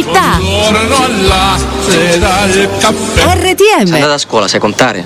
[0.00, 0.38] città.
[0.38, 3.20] Buongiorno al latte dal caffè.
[3.20, 3.92] Sei RTM.
[3.92, 5.04] andata a scuola, sai contare?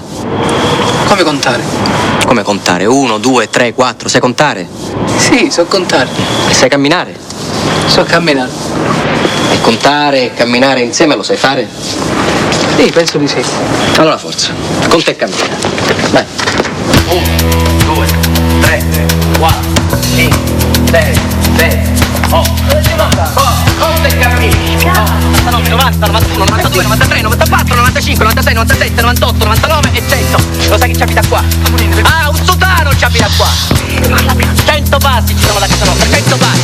[1.09, 1.63] Come contare?
[2.25, 2.85] Come contare?
[2.87, 4.69] Uno, due, tre, quattro, sai contare?
[5.17, 6.09] Sì, so contare.
[6.49, 7.13] E sai camminare?
[7.87, 8.51] So camminare.
[9.53, 11.69] E contare e camminare insieme lo sai fare?
[12.77, 13.43] Sì, penso di sì.
[13.97, 14.53] Allora forza,
[14.89, 15.57] conta e cammina.
[16.11, 16.25] Vai.
[17.09, 18.07] Uno, due,
[18.61, 18.85] tre,
[19.39, 20.39] quattro, cinque,
[20.91, 21.15] sei,
[21.57, 21.93] sette,
[22.31, 22.94] otto.
[24.05, 24.77] Conta e cammini.
[24.85, 30.37] 99, 90, 91, 92, 93, 94, 95, 96, 97, 98, 99 e 100.
[30.69, 31.43] Lo sai chi ci abita qua?
[32.03, 33.49] Ah, un sotano ci abita qua.
[34.65, 36.63] 100 passi ci sono da casa nostra, 100 passi.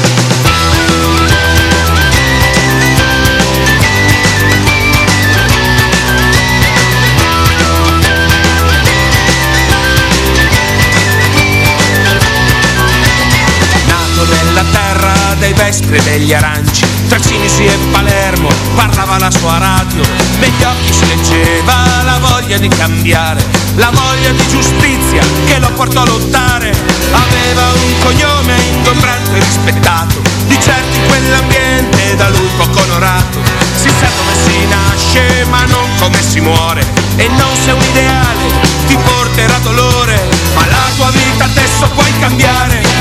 [13.87, 19.59] Nato nella terra dei vespri e degli aranci, tra Cinisi e Palermo parlava la sua
[19.59, 20.01] radio,
[20.39, 23.45] negli occhi si leggeva la voglia di cambiare,
[23.75, 26.71] la voglia di giustizia che lo portò a lottare.
[27.11, 33.41] Aveva un cognome ingombrante e rispettato, di in quell'ambiente da lui poco onorato.
[33.75, 36.87] Si sa come si nasce ma non come si muore,
[37.17, 38.45] e non se un ideale
[38.87, 43.01] ti porterà dolore, ma la tua vita adesso puoi cambiare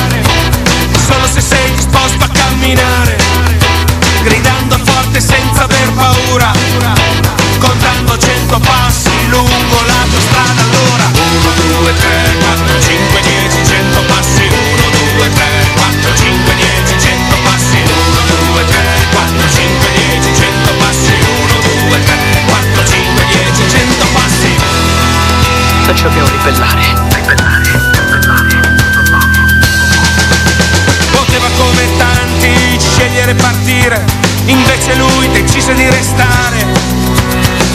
[1.09, 3.17] solo se sei disposto a camminare,
[4.29, 6.51] gridando forte senza aver paura,
[7.57, 11.07] contando cento passi lungo la tua strada allora.
[11.09, 17.35] 1, 2, 3, 4, 5, 10, 100 passi, 1, 2, 3, 4, 5, 10, 100
[17.43, 18.21] passi, 1,
[18.53, 18.77] 2, 3,
[19.11, 22.15] 4, 5, 10, 100 passi, 1, 2, 3,
[22.45, 24.51] 4, 5, 10, 100 passi.
[25.85, 26.83] Noi ci dobbiamo ribellare.
[31.11, 34.05] Poteva come tanti scegliere partire,
[34.49, 36.65] invece lui decise di restare.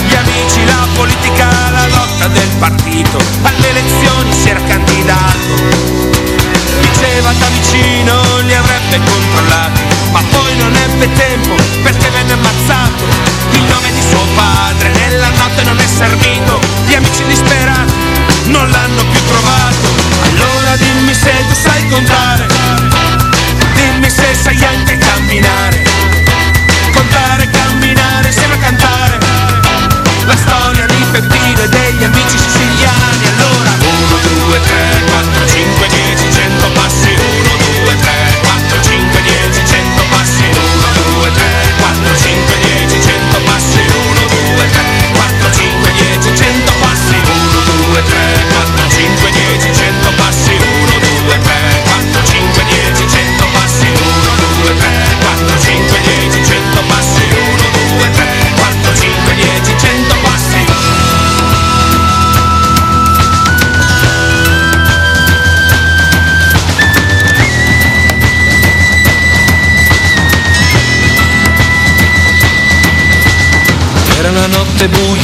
[0.07, 6.03] Gli amici, la politica, la lotta del partito, alle elezioni si era candidato.
[6.81, 13.05] Diceva da vicino li avrebbe controllati, ma poi non ebbe tempo perché venne ammazzato.
[13.53, 17.93] Il nome di suo padre nella notte non è servito, gli amici disperati
[18.47, 19.89] non l'hanno più trovato.
[20.23, 22.47] Allora dimmi se tu sai contare,
[23.75, 25.84] dimmi se sai anche camminare.
[27.15, 29.19] Contare, camminare, a cantare.
[30.27, 33.27] La storia di Peppino e degli amici siciliani.
[33.37, 37.34] Allora 1, 2, 3, 4, 5, 10, 100 passi.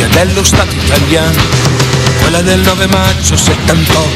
[0.00, 1.42] Buia dello Stato italiano,
[2.20, 4.08] quella del 9 maggio 78.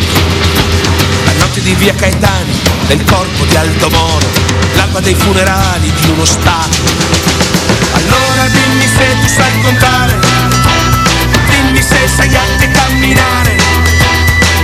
[1.27, 4.27] La notte di via Caetani, del corpo di Aldo Moro,
[4.77, 6.79] l'alba dei funerali di uno Stato.
[7.93, 10.19] Allora dimmi se tu sai contare,
[11.51, 13.57] dimmi se sai anche camminare,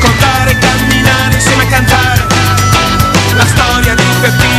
[0.01, 2.27] contare, camminare, insieme a cantare.
[3.35, 4.50] La storia di Peppino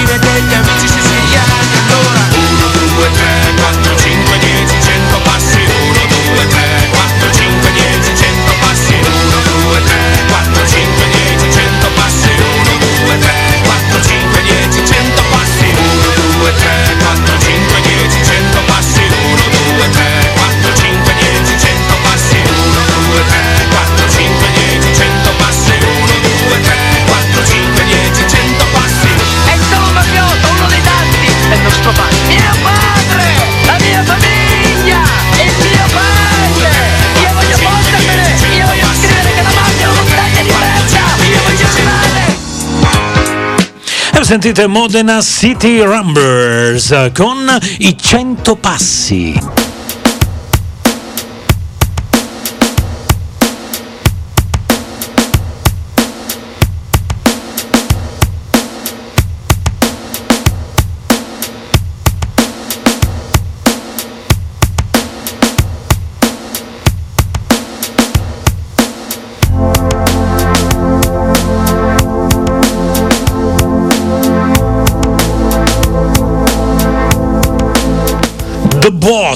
[44.32, 47.38] sentite Modena City Rumbers con
[47.80, 49.61] i 100 passi.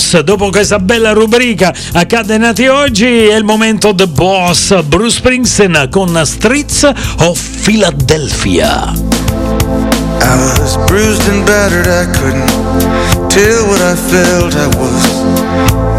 [0.06, 5.88] Boss, dopo questa bella rubrica accade nati oggi, è il momento The Boss, Bruce Springsteen
[5.90, 6.88] con Streets
[7.22, 8.94] of Philadelphia.
[10.22, 12.52] I was bruised and battered, I couldn't
[13.30, 14.54] tell what I felt.
[14.54, 15.02] I was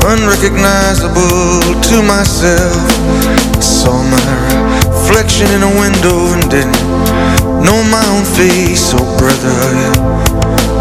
[0.06, 2.78] unrecognizable to myself.
[3.56, 4.22] I saw my
[4.88, 6.78] reflection in a window and didn't
[7.60, 8.94] know my own face.
[8.94, 9.56] Oh, brother,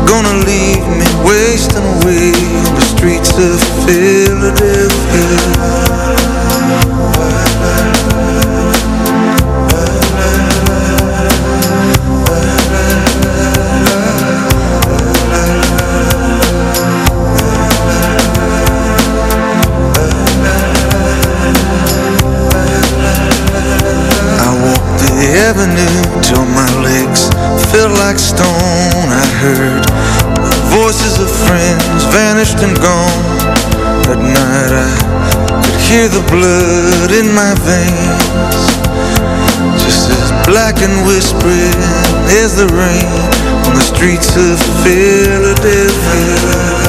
[0.07, 6.04] gonna leave me wasting away on the streets of Philadelphia?
[36.27, 38.65] Blood in my veins,
[39.83, 41.75] just as black and whispering
[42.41, 43.05] as the rain
[43.65, 46.84] on the streets of Philadelphia.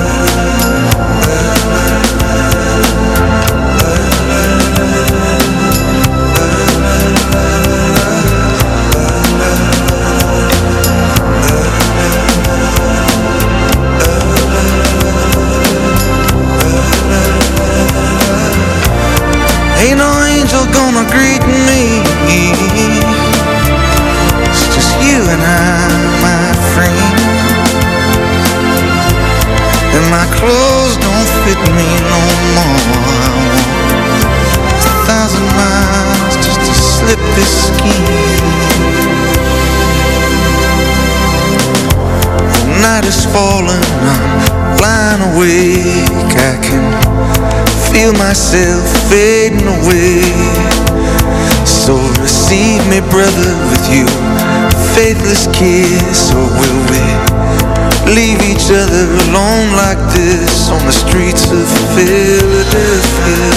[43.97, 46.85] I'm lying awake I can
[47.93, 50.23] feel myself fading away.
[51.65, 54.07] So receive me, brother, with you.
[54.95, 57.37] Faithless kiss, or will we
[58.15, 61.67] Leave each other alone like this On the streets of
[61.97, 63.57] Philadelphia?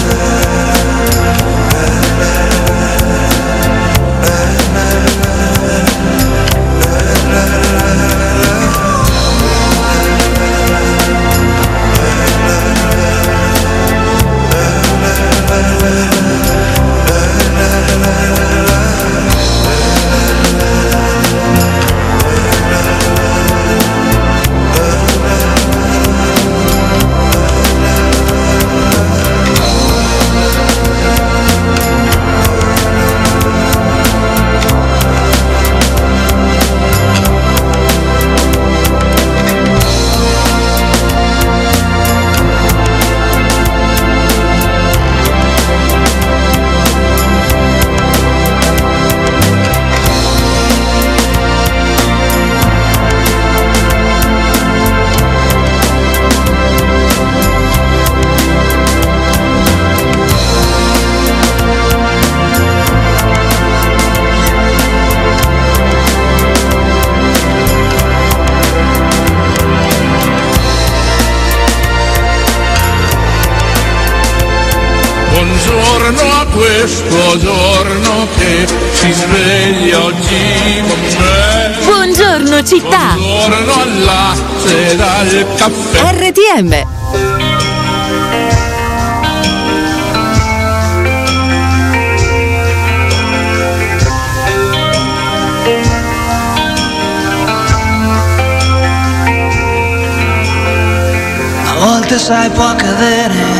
[102.30, 103.59] sidewalk of that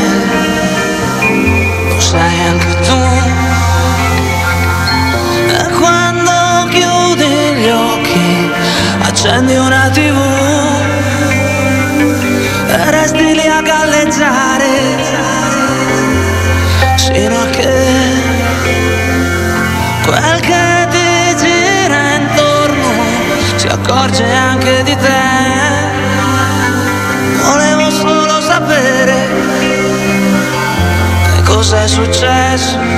[32.04, 32.89] successo.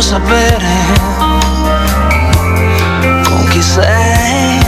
[0.00, 0.66] sapere
[3.24, 4.58] con chi sei.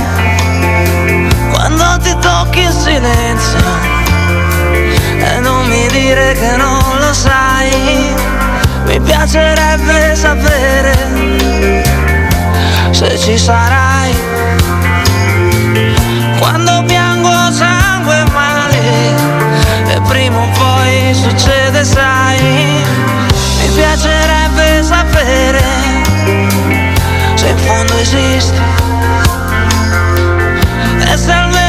[1.51, 3.59] Quando ti tocchi in silenzio
[5.19, 8.15] e non mi dire che non lo sai,
[8.85, 10.97] mi piacerebbe sapere
[12.91, 14.15] se ci sarai.
[16.39, 18.81] Quando piango sangue e male
[19.89, 22.85] e prima o poi succede, sai,
[23.61, 24.32] mi piacerebbe
[27.70, 28.60] onde existe
[31.12, 31.61] essa lei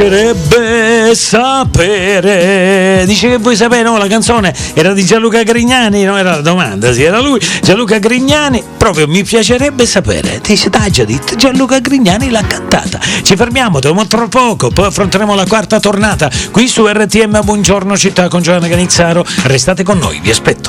[0.00, 3.04] piacerebbe sapere.
[3.06, 3.98] Dice che vuoi sapere, no?
[3.98, 7.38] La canzone era di Gianluca Grignani, non era la domanda, sì, era lui.
[7.62, 10.40] Gianluca Grignani, proprio mi piacerebbe sapere.
[10.42, 12.98] Dice, detto, Gianluca Grignani l'ha cantata.
[13.22, 18.40] Ci fermiamo, tra poco, poi affronteremo la quarta tornata qui su RTM Buongiorno Città con
[18.40, 19.24] Giovanni Canizzaro.
[19.42, 20.59] Restate con noi, vi aspetto.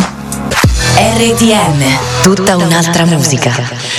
[1.22, 3.54] RTM, tutta un'altra musica.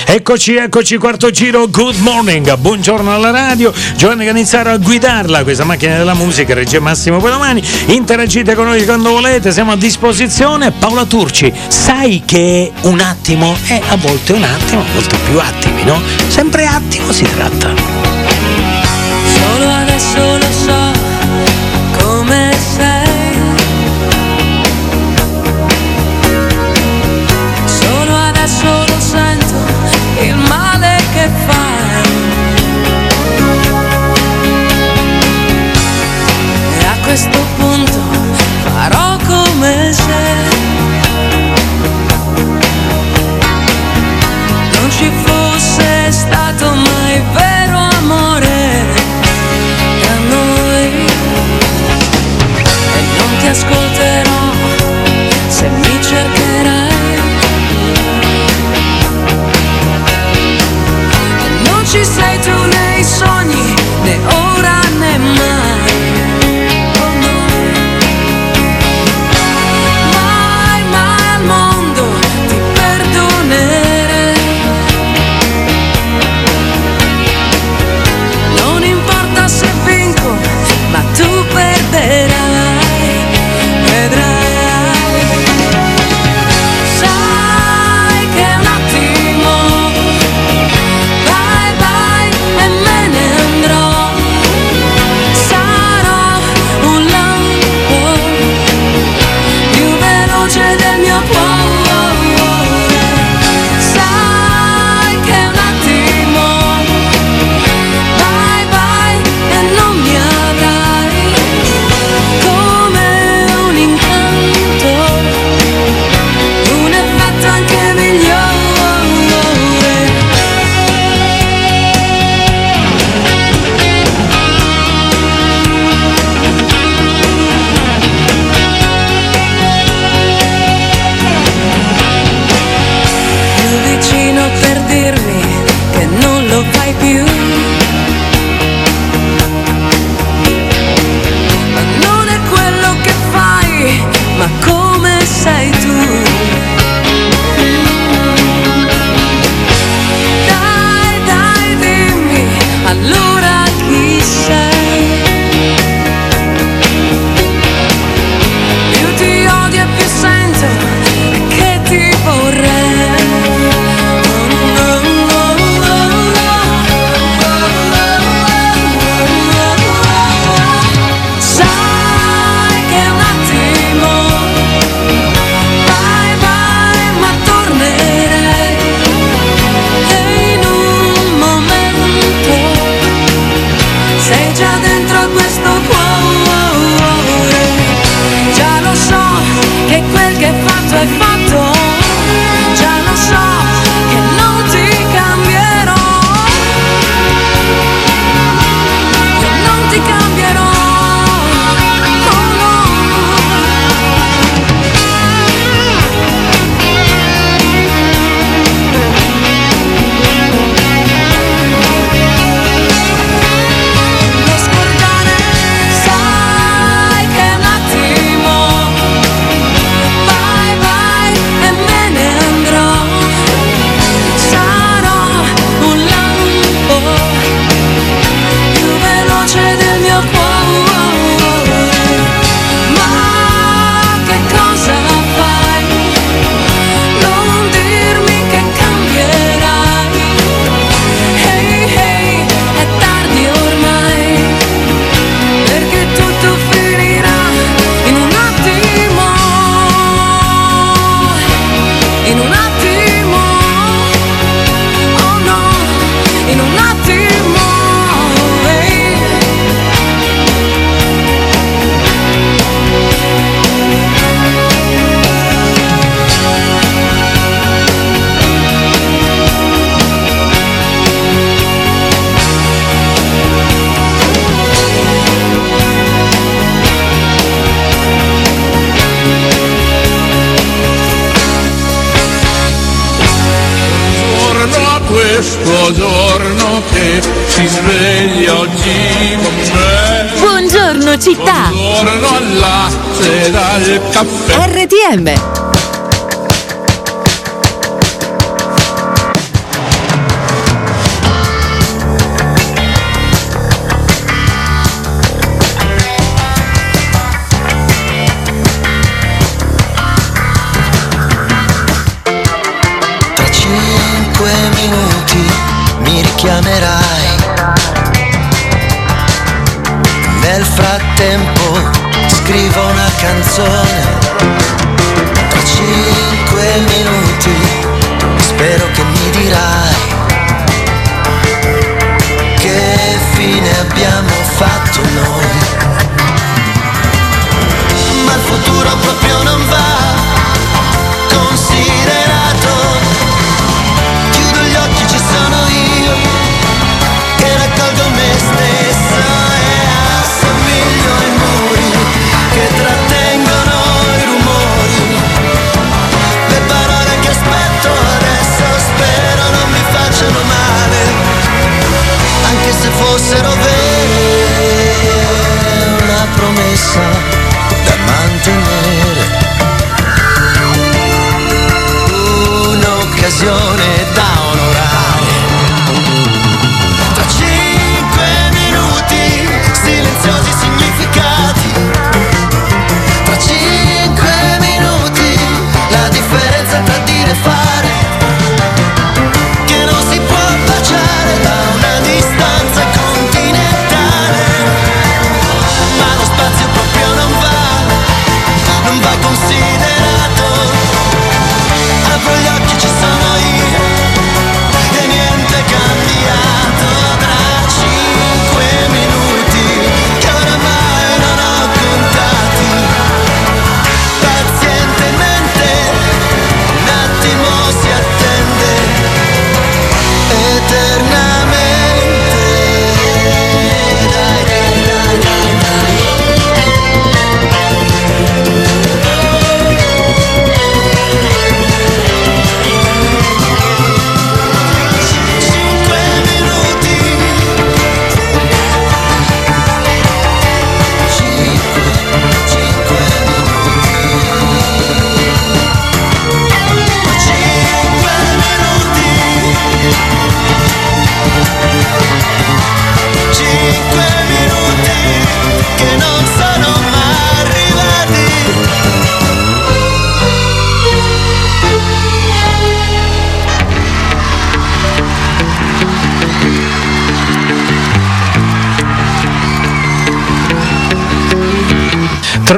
[0.05, 5.95] Eccoci, eccoci, quarto giro, good morning, buongiorno alla radio, Giovanni Canizzaro a guidarla, questa macchina
[5.95, 11.53] della musica, Reggio Massimo Pelomani, interagite con noi quando volete, siamo a disposizione, Paola Turci,
[11.69, 16.01] sai che un attimo è a volte un attimo, a volte più attimi, no?
[16.27, 17.73] Sempre attimo si tratta.
[19.39, 20.82] Solo adesso lo so
[37.13, 37.52] E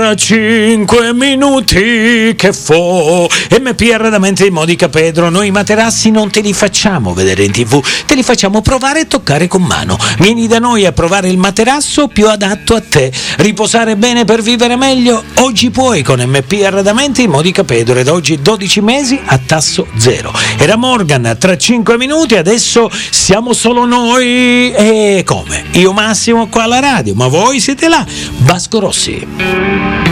[0.06, 3.28] Tra cinque minuti che fo.
[3.60, 5.32] MP arredamenti di Modica Pedro.
[5.32, 9.48] Noi materassi non te li facciamo vedere in tv Te li facciamo provare e toccare
[9.48, 9.98] con mano.
[10.20, 13.12] Vieni da noi a provare il materasso più adatto a te.
[13.38, 15.24] Riposare bene per vivere meglio?
[15.40, 17.98] Oggi puoi con MP arredamenti di Modica Pedro.
[17.98, 20.32] Ed oggi 12 mesi a tasso zero.
[20.60, 24.72] Era Morgan tra cinque minuti Adesso siamo solo noi.
[24.72, 25.64] E come?
[25.72, 28.06] Io Massimo qua alla radio Ma voi siete là.
[28.38, 30.05] Vasco Rossi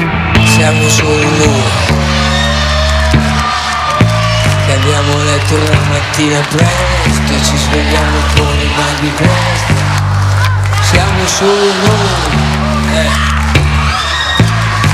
[0.53, 1.63] Siamo solo noi
[4.65, 9.73] Che abbiamo letto la mattina presto ci svegliamo con i mal di testa.
[10.83, 12.37] Siamo solo noi
[12.93, 13.09] eh,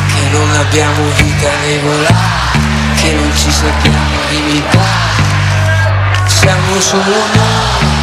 [0.07, 2.15] Che non abbiamo vita regolare
[2.95, 4.87] Che non ci sappiamo limitare.
[6.25, 7.97] Siamo solo noi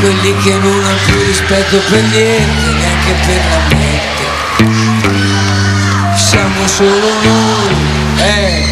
[0.00, 4.19] quelli che non hanno più rispetto per niente, neanche per la mente.
[6.14, 7.74] Siamo solo noi,
[8.18, 8.64] eh.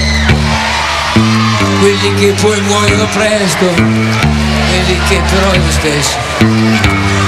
[1.80, 7.27] Quelli che poi muoiono presto, quelli che però è lo stesso.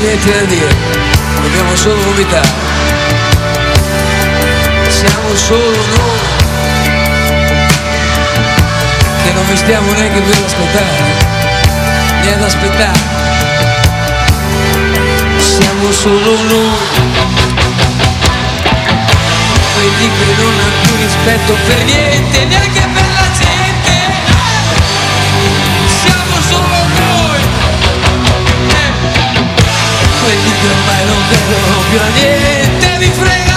[0.00, 0.74] niente da dire,
[1.42, 2.64] dobbiamo solo vomitare.
[4.88, 6.20] Siamo solo noi,
[9.24, 11.02] che non vi stiamo neanche per aspettare,
[12.22, 13.14] né ad aspettare.
[15.38, 16.78] Siamo solo noi,
[19.74, 23.05] quelli che non hanno più rispetto per niente, neanche per
[30.26, 31.56] vestito ma non credo
[31.88, 33.55] più a niente, mi frega.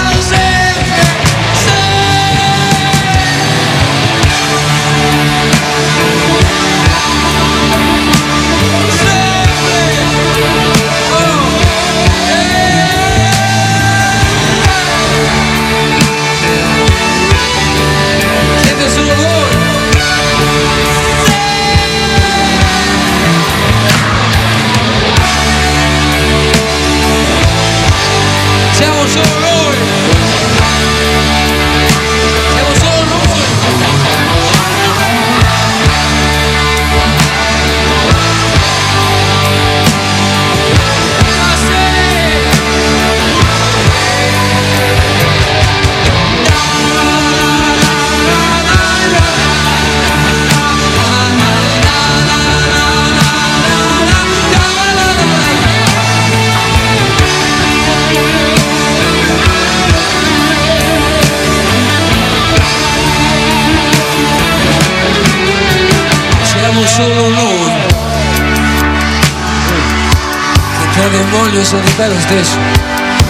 [71.70, 72.58] società è lo stesso,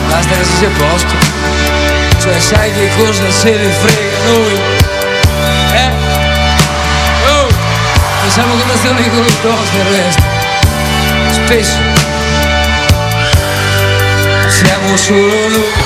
[0.09, 1.15] basta che si sia posto,
[2.21, 4.61] cioè sai che cosa se ne frega noi,
[5.75, 5.91] eh?
[7.29, 7.49] Oh!
[8.23, 10.23] Facciamo colazione con il toast e il resto,
[11.33, 11.79] spesso
[14.49, 15.80] siamo solo noi.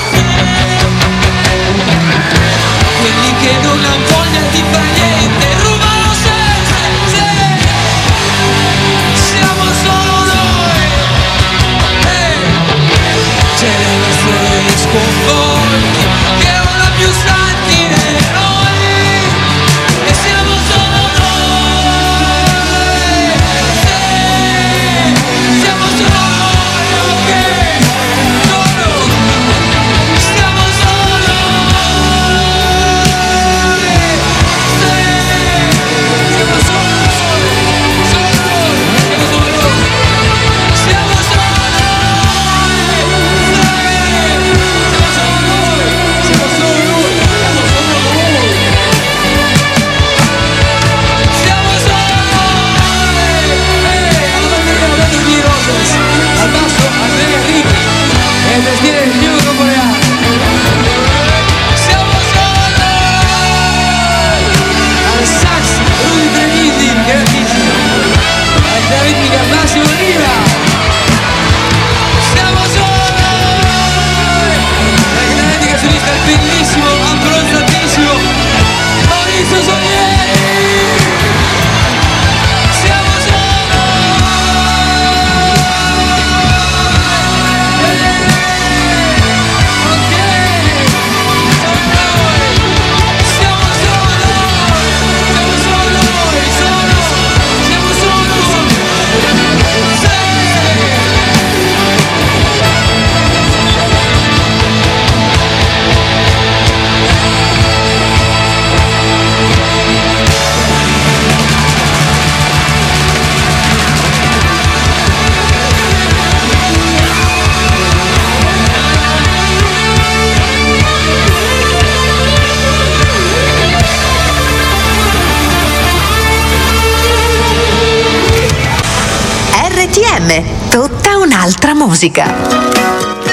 [131.95, 132.25] musica.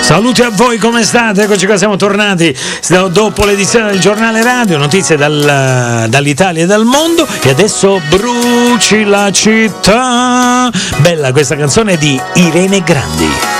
[0.03, 1.43] Saluti a voi, come state?
[1.43, 2.55] Eccoci qua, siamo tornati
[3.11, 9.33] dopo l'edizione del giornale radio, notizie dal, dall'Italia e dal mondo e adesso bruci la
[9.33, 10.71] città.
[10.99, 13.52] Bella questa canzone di Irene Grandi.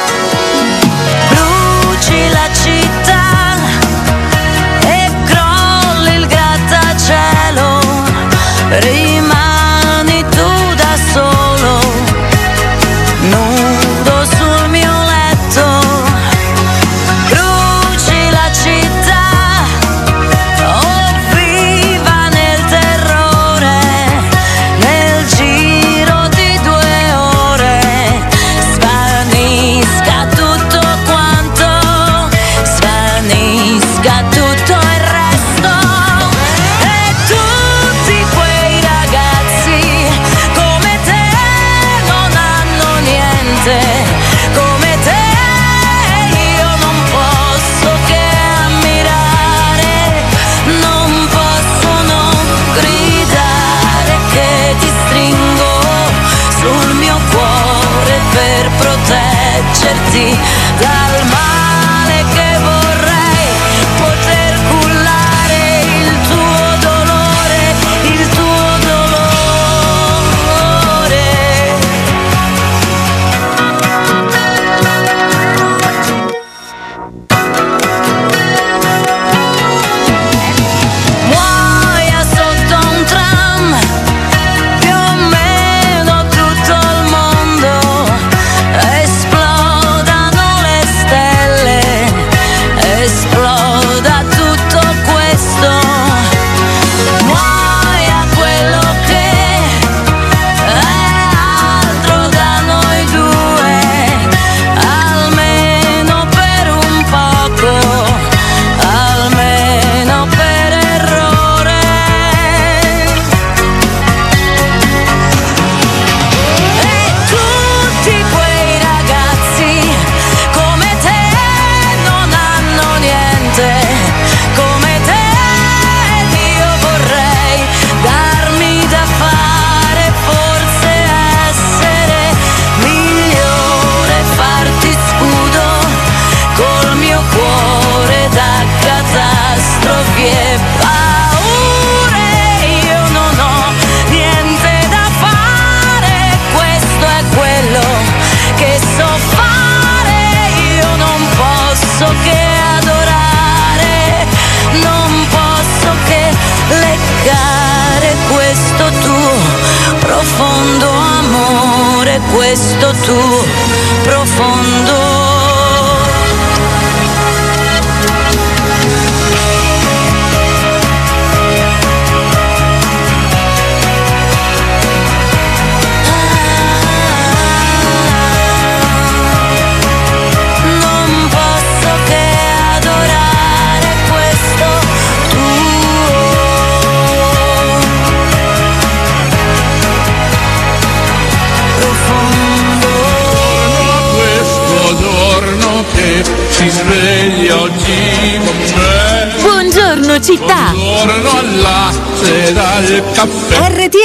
[59.83, 60.39] Proteggerti
[60.79, 61.62] dal male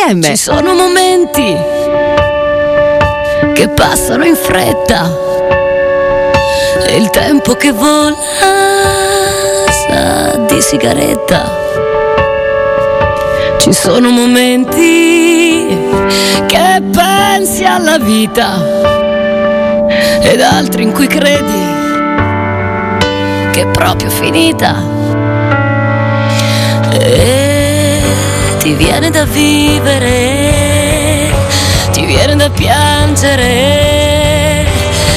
[0.08, 0.22] RTM.
[0.22, 1.58] Ci sono momenti
[3.54, 5.12] che passano in fretta
[6.86, 8.16] e il tempo che vola
[9.70, 11.66] sa di sigaretta.
[13.60, 15.76] Ci sono momenti
[16.46, 18.64] che pensi alla vita
[20.22, 21.76] ed altri in cui credi
[23.52, 24.97] che è proprio finita.
[28.68, 30.04] Ti viene da vivere,
[31.92, 33.46] ti viene da piangere,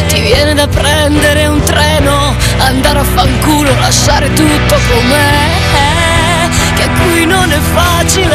[0.07, 7.51] ti viene da prendere un treno, andare a fanculo, lasciare tutto com'è, che qui non
[7.51, 8.29] è facile,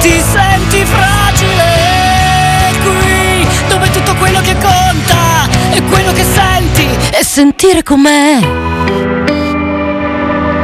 [0.00, 7.82] ti senti fragile, qui dove tutto quello che conta è quello che senti e sentire
[7.82, 8.38] com'è,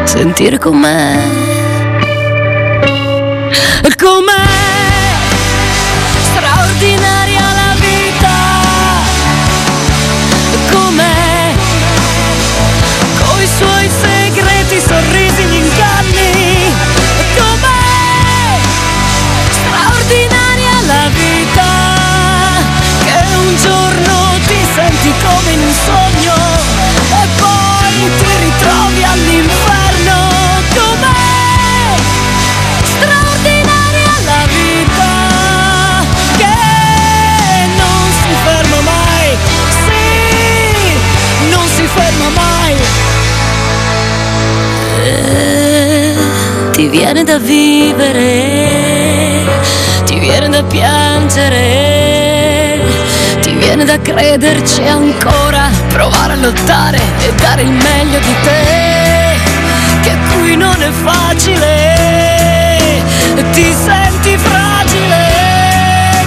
[0.05, 1.64] sentire com'è.
[3.97, 5.15] Com'è
[6.33, 8.37] straordinaria la vita?
[10.71, 11.55] Com'è
[13.19, 16.75] coi suoi segreti, sorrisi, gli inganni?
[17.37, 18.59] Com'è
[19.51, 21.69] straordinaria la vita?
[23.05, 26.04] Che un giorno ti senti come in un sogno
[41.95, 42.75] ferma mai.
[45.05, 46.15] E
[46.73, 48.25] ti viene da vivere,
[50.05, 51.61] ti viene da piangere,
[53.41, 59.39] ti viene da crederci ancora, provare a lottare e dare il meglio di te,
[60.03, 62.23] che qui non è facile,
[63.53, 65.17] ti senti fragile,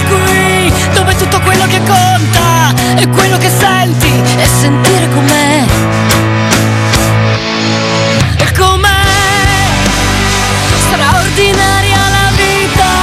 [0.07, 2.46] qui dove tutto quello che conta
[2.97, 5.65] è quello che senti e sentire com'è.
[8.37, 9.67] E com'è?
[10.79, 12.93] Straordinaria la vita,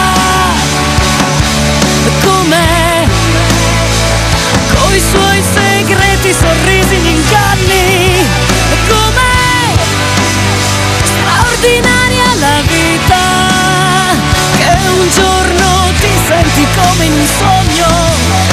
[2.25, 3.07] com'è?
[4.75, 8.27] Coi suoi segreti, sorrisi, gli inganni,
[8.89, 9.75] com'è?
[11.05, 13.23] Straordinaria la vita,
[14.57, 18.44] che un giorno ti senti come in un sogno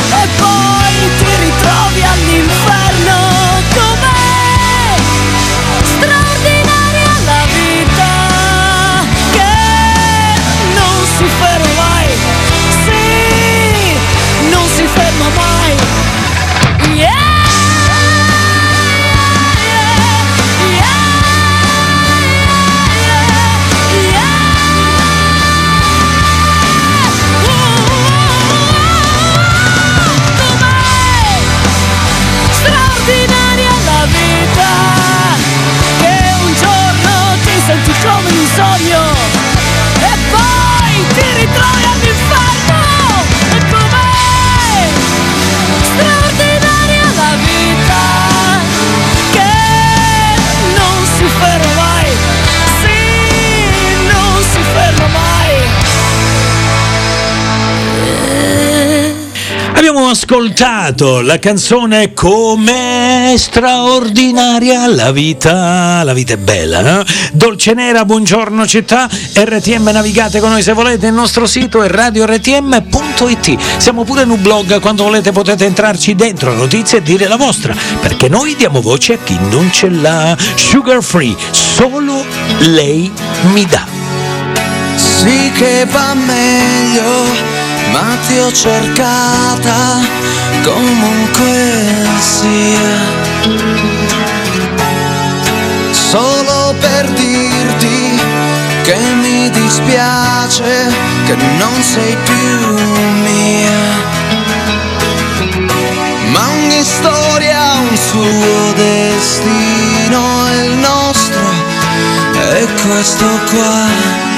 [2.11, 2.80] running fast
[60.11, 67.03] ascoltato la canzone Com'è straordinaria la vita, la vita è bella, no?
[67.31, 73.57] Dolce Nera, buongiorno città, RTM navigate con noi se volete, il nostro sito è radiortm.it.
[73.77, 77.73] Siamo pure in un blog, quando volete potete entrarci dentro notizie e dire la vostra,
[78.01, 80.35] perché noi diamo voce a chi non ce l'ha.
[80.55, 82.25] Sugar free, solo
[82.59, 83.09] lei
[83.53, 83.85] mi dà.
[84.95, 87.50] Sì che va meglio,
[87.91, 89.99] ma ti ho cercata
[90.63, 93.19] comunque sia.
[95.91, 98.19] Solo per dirti
[98.83, 100.91] che mi dispiace
[101.25, 102.73] che non sei più
[103.23, 104.19] mia.
[106.31, 110.21] Ma ogni storia ha un suo destino
[110.63, 111.41] il nostro
[112.51, 114.30] è questo qua.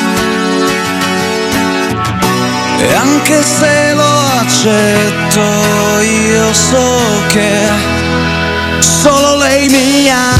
[2.85, 5.41] E anche se lo accetto,
[6.01, 7.69] io so che
[8.79, 10.35] solo lei mi ha,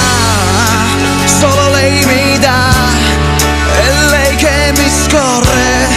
[1.40, 2.70] solo lei mi dà,
[3.82, 5.88] è lei che mi scorre,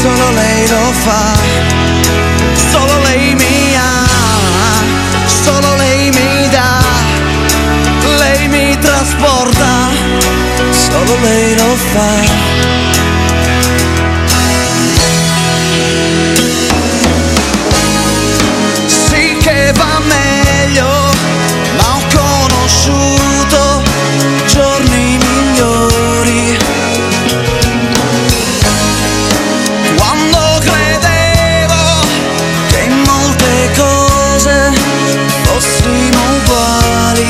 [0.00, 1.32] solo lei lo fa,
[2.70, 3.52] solo lei mi
[5.42, 6.78] solo lei mi dà,
[8.18, 9.88] lei mi trasporta,
[10.70, 12.91] solo lei lo fa.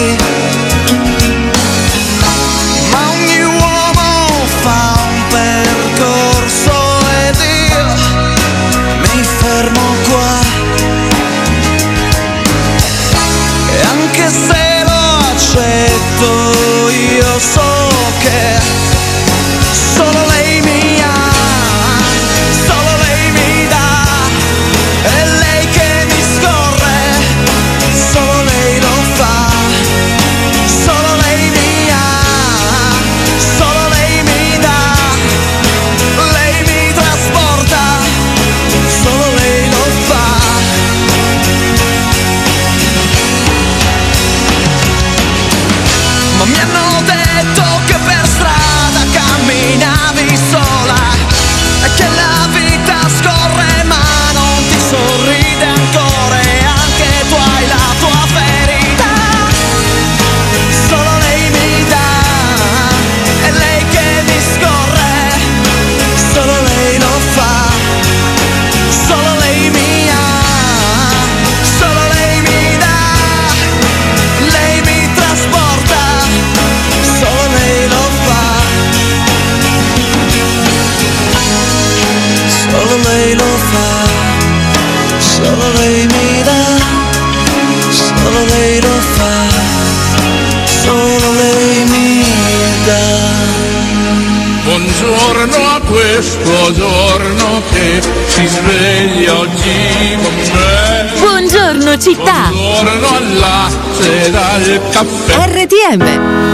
[0.02, 0.31] yeah.
[102.02, 102.50] Città.
[105.38, 106.51] RTM.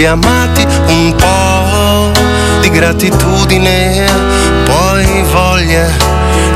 [0.00, 2.10] Sentirsi amati un po'
[2.60, 4.04] di gratitudine,
[4.64, 5.86] poi voglia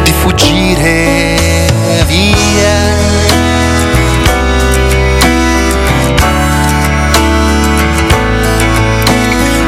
[0.03, 1.37] di fuggire
[2.07, 2.93] via.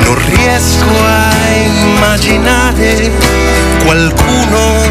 [0.04, 3.10] Non riesco a immaginare
[3.84, 4.82] qualcuno,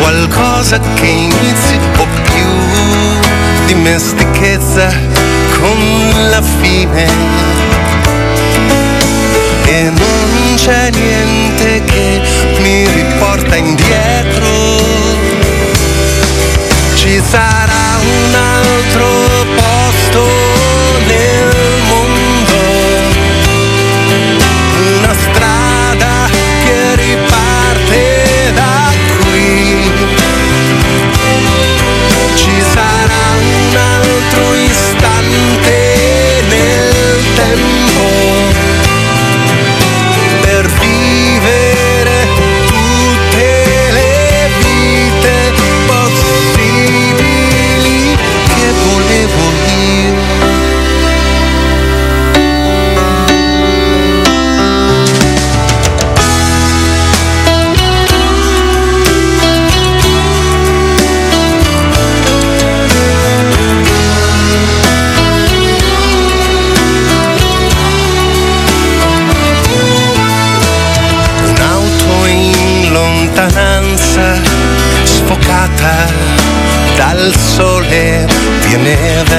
[0.00, 2.46] qualcosa che inizi o più
[3.66, 4.88] dimestichezza
[5.58, 7.67] con la fine.
[10.60, 12.20] C'è niente che
[12.60, 14.27] mi riporta indietro.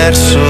[0.10, 0.49] verso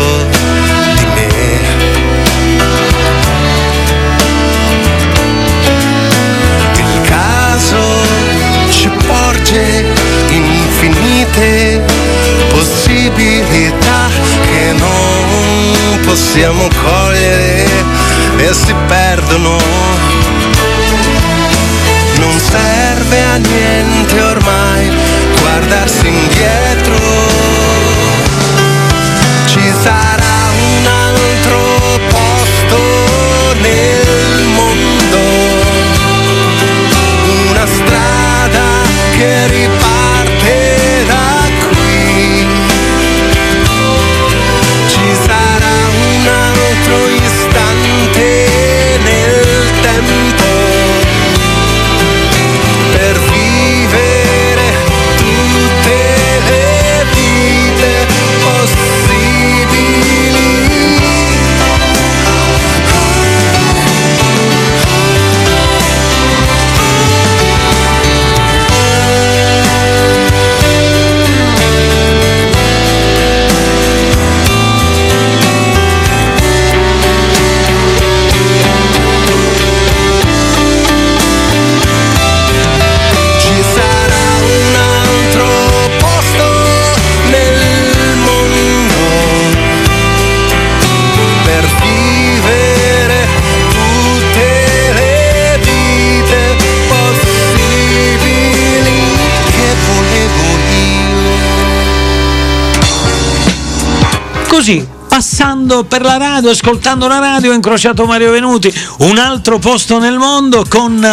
[104.69, 109.97] così, passando per la radio, ascoltando la radio, ho incrociato Mario Venuti, un altro posto
[109.97, 111.03] nel mondo con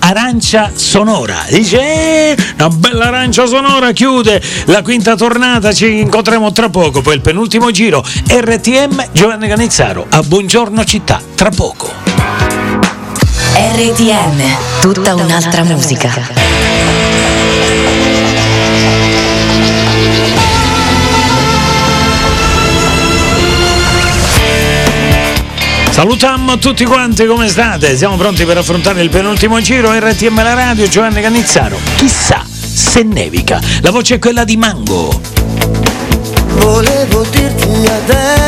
[0.00, 1.46] Arancia Sonora.
[1.48, 7.14] Dice, eh, una bella Arancia Sonora chiude la quinta tornata, ci incontreremo tra poco, poi
[7.14, 11.90] il penultimo giro, RTM Giovanni Canizzaro, a Buongiorno Città, tra poco.
[13.54, 14.40] RTM,
[14.80, 16.08] tutta, tutta un'altra, un'altra musica.
[16.08, 16.35] musica.
[25.96, 27.96] Salutammo tutti quanti, come state?
[27.96, 31.78] Siamo pronti per affrontare il penultimo giro RTM La Radio, Giovanni Canizzaro.
[31.96, 33.58] Chissà se nevica.
[33.80, 35.18] La voce è quella di Mango.
[36.58, 38.45] Volevo dirti adesso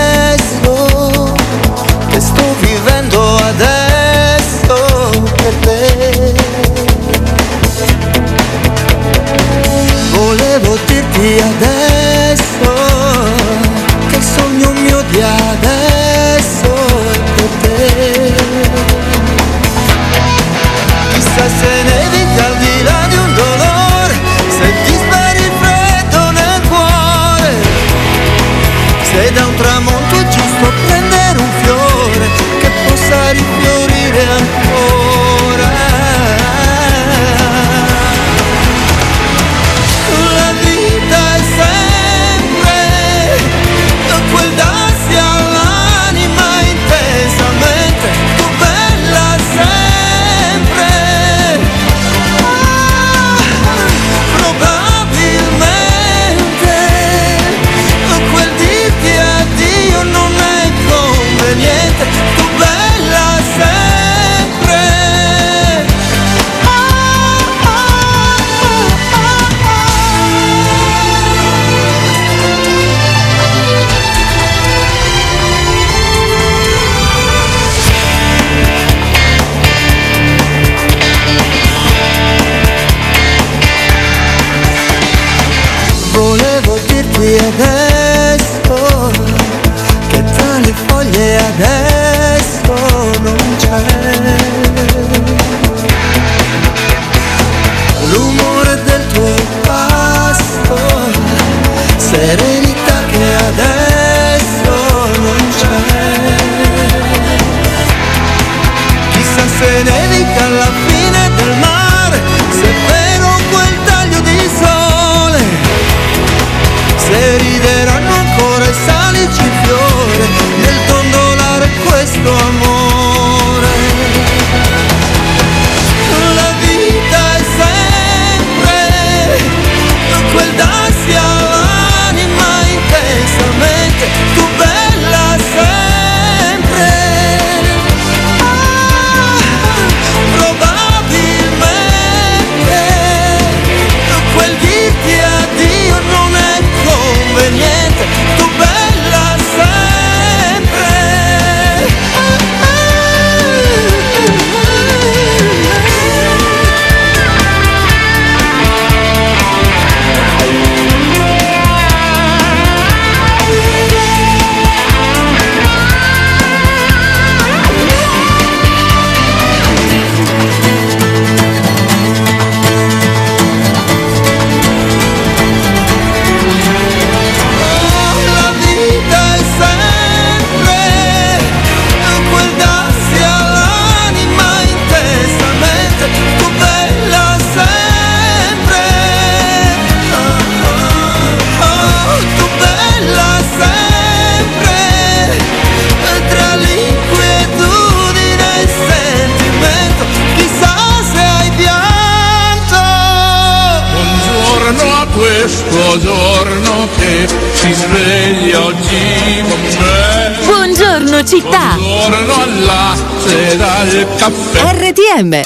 [215.20, 215.42] Mi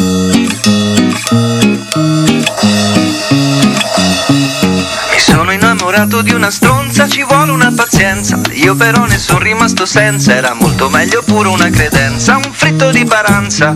[5.16, 8.39] sono innamorato di una stronza, ci vuole una pazienza.
[8.51, 12.36] Io però ne sono rimasto senza, era molto meglio pure una credenza.
[12.36, 13.73] Un fritto di paranza,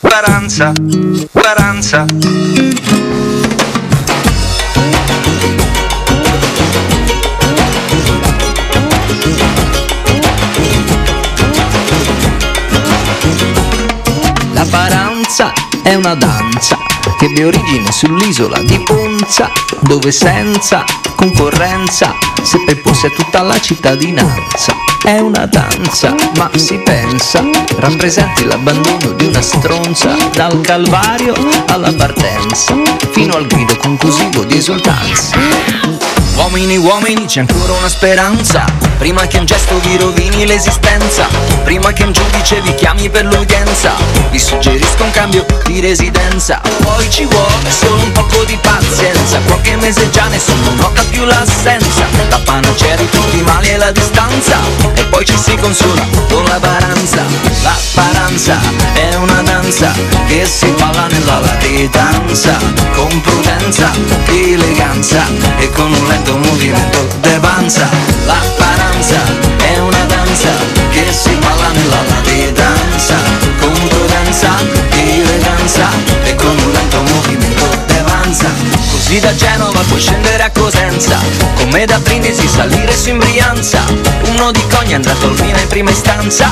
[0.00, 0.72] paranza,
[1.30, 2.04] paranza.
[15.88, 16.76] È una danza
[17.18, 19.50] che ebbe origine sull'isola di Ponza,
[19.80, 20.84] dove senza
[21.14, 24.74] concorrenza seppe porsi tutta la cittadinanza.
[25.02, 27.42] È una danza, ma si pensa,
[27.78, 31.34] rappresenti l'abbandono di una stronza dal calvario
[31.68, 32.74] alla partenza,
[33.10, 35.87] fino al grido conclusivo di esultanza.
[36.38, 38.64] Uomini, uomini, c'è ancora una speranza.
[38.96, 41.26] Prima che un gesto vi rovini l'esistenza.
[41.64, 43.92] Prima che un giudice vi chiami per l'udienza.
[44.30, 46.60] Vi suggerisco un cambio di residenza.
[46.82, 49.40] Poi ci vuole solo un poco di pazienza.
[49.46, 52.06] Qualche mese già nessuno nota più l'assenza.
[52.30, 54.58] La panacea di tutti i mali è la distanza.
[54.94, 57.24] E poi ci si consola con la paranza.
[57.62, 58.58] La paranza
[58.94, 59.92] è una danza
[60.26, 62.56] che si balla nella latitanza.
[62.94, 63.90] Con prudenza,
[64.26, 65.26] eleganza
[65.58, 67.88] e con un lento movimento de panza.
[68.26, 69.20] La paranza
[69.58, 70.50] è una danza
[70.90, 73.16] che si balla nella latitanza.
[73.60, 74.50] Con prudenza,
[74.92, 75.88] eleganza
[76.24, 78.48] e con un lento movimento de panza.
[78.90, 81.18] Così da Genova puoi scendere a Cosenza.
[81.56, 83.84] Come da Brindisi salire su in Brianza.
[84.26, 86.50] Uno di Cogna andrà a Tolmina in prima istanza.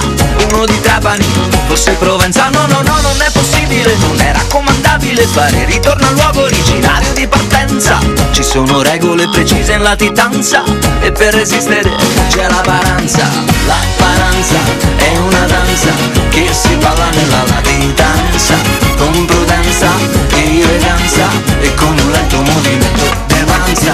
[0.50, 1.26] Uno di Trapani,
[1.66, 2.48] forse Provenza.
[2.48, 7.26] No, no, no, non è possibile, non è raccomandabile Fare ritorno al luogo originario di
[7.26, 7.98] partenza.
[8.30, 10.62] Ci sono regole precise in latitanza
[11.00, 11.90] E per resistere
[12.28, 13.28] c'è la paranza.
[13.66, 14.58] La paranza
[14.96, 15.90] è una danza
[16.30, 18.54] Che si balla nella latitanza.
[18.96, 19.88] Con prudenza,
[20.30, 23.92] eleganza E con un lento movimento d'avanza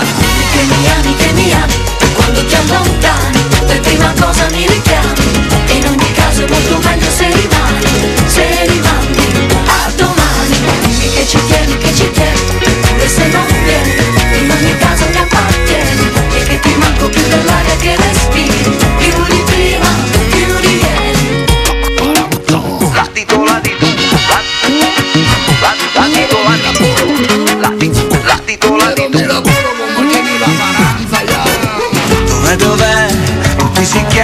[0.53, 5.49] Che mi ami, che mi ami E quando ti allontani Per prima cosa mi richiami.
[5.67, 7.87] E in ogni caso è molto meglio se rimani
[8.27, 10.57] Se rimani a domani.
[11.15, 12.41] Che ci tieni, che ci tieni
[12.81, 13.95] Pure se non vieni
[14.43, 15.22] In ogni caso mi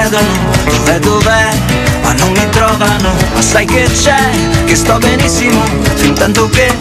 [0.08, 1.48] chiedono dov'è, dov'è?
[2.02, 4.30] Ma non mi trovano, ma sai che c'è?
[4.64, 5.62] Che sto benissimo,
[5.96, 6.74] fin tanto che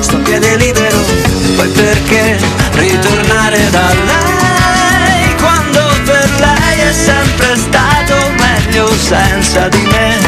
[0.00, 0.98] sto a piede libero.
[0.98, 2.38] E poi perché
[2.72, 5.34] ritornare da lei?
[5.36, 10.21] Quando per lei è sempre stato meglio senza di me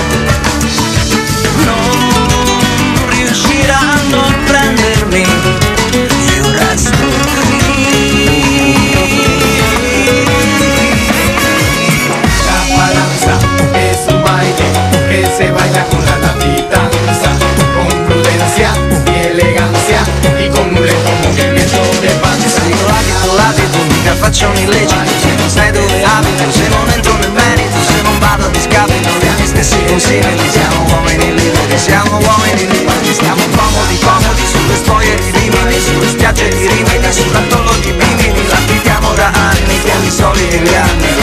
[15.45, 17.31] se baila con la latitanza,
[17.77, 18.73] con prudencia
[19.13, 20.01] y elegancia
[20.41, 22.61] y con un lento movimiento de panza.
[22.65, 27.79] Dico ladito, ladito, mica faccio un illecito sai dove abito, se non entro nel merito
[27.87, 33.43] Se non vado a discapito degli stessi consigli Siamo uomini liberi, siamo uomini liberi Stiamo
[33.55, 39.31] comodi, comodi sulle storie di Rimini Sulle spiagge di Rimini, sull'atollo di Bimini Latitiamo da
[39.33, 41.14] anni con i soliti inganni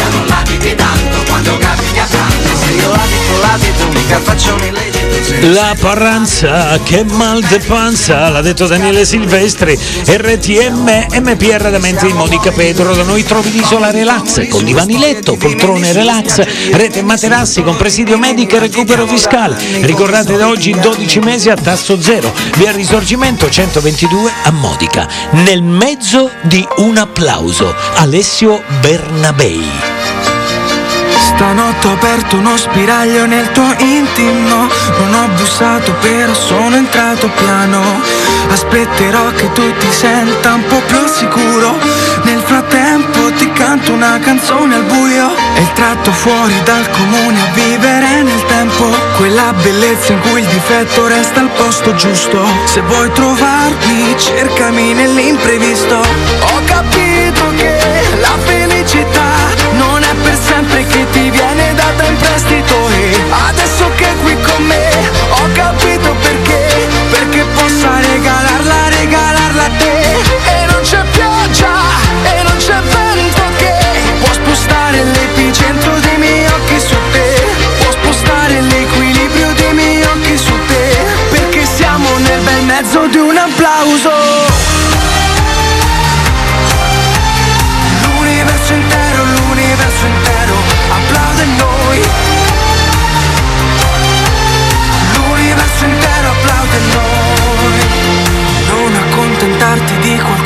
[5.43, 12.51] La parranza, che mal de panza, l'ha detto Daniele Silvestri, RTM MPR Radamenti di Monica
[12.51, 18.17] Pedro, da noi trovi l'isola relax, con divani letto, poltrone relax, rete materassi con presidio
[18.17, 19.57] medico e recupero fiscale.
[19.81, 26.29] Ricordate da oggi 12 mesi a tasso zero, via Risorgimento 122 a Modica, nel mezzo
[26.41, 30.01] di un applauso, Alessio Bernabei.
[31.22, 34.68] Stanotte ho aperto uno spiraglio nel tuo intimo.
[34.98, 38.02] Non ho bussato però sono entrato piano.
[38.49, 41.77] Aspetterò che tu ti senta un po' più sicuro.
[42.23, 45.30] Nel frattempo ti canto una canzone al buio.
[45.53, 48.89] È il tratto fuori dal comune a vivere nel tempo.
[49.18, 52.43] Quella bellezza in cui il difetto resta al posto giusto.
[52.65, 55.95] Se vuoi trovarmi cercami nell'imprevisto.
[55.98, 57.80] Ho capito che
[58.19, 59.60] la felicità
[60.81, 63.15] sempre che ti viene data in prestito e
[63.47, 64.89] adesso che è qui con me
[65.29, 68.80] ho capito perché perché possa regalarla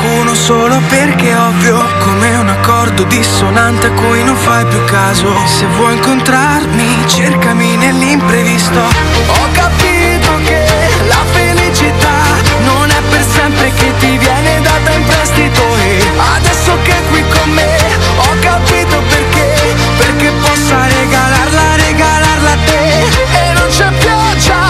[0.05, 5.33] qualcuno solo perché è ovvio Come un accordo dissonante a cui non fai più caso.
[5.45, 8.79] Se vuoi incontrarmi cercami nell'imprevisto.
[8.79, 10.63] Ho capito che
[11.07, 12.17] la felicità
[12.65, 16.03] non è per sempre che ti viene data in prestito E
[16.35, 17.77] adesso che qui con me
[18.17, 23.05] ho capito perché Perché possa regalarla, regalarla a te.
[23.39, 24.61] E non c'è pioggia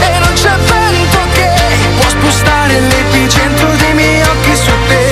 [0.00, 1.50] e non c'è vento che
[1.98, 3.13] può spostare miei occhi
[4.64, 5.02] su te.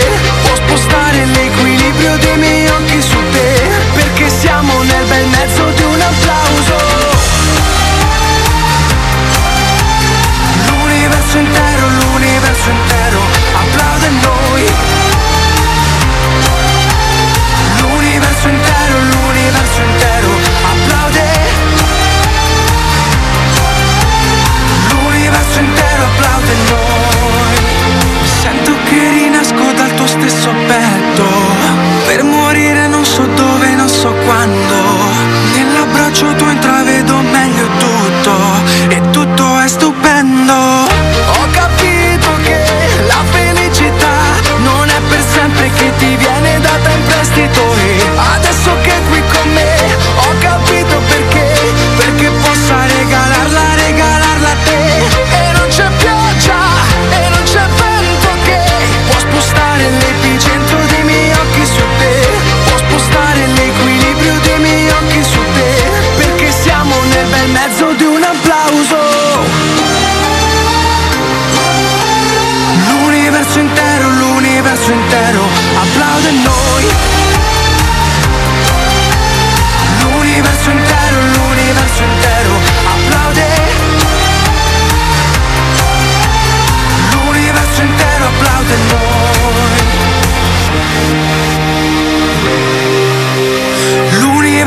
[0.45, 6.01] Può spostare l'equilibrio dei miei occhi su te Perché siamo nel bel mezzo di un
[6.01, 6.77] applauso.
[10.66, 11.72] L'universo intero,
[34.33, 34.75] quando
[35.55, 38.35] Nell'abbraccio tuo intravedo meglio tutto
[38.89, 40.55] E tutto è stupendo.
[40.55, 42.59] Ho capito che
[43.07, 44.17] la felicità
[44.59, 47.61] Non è per sempre che ti viene data in prestito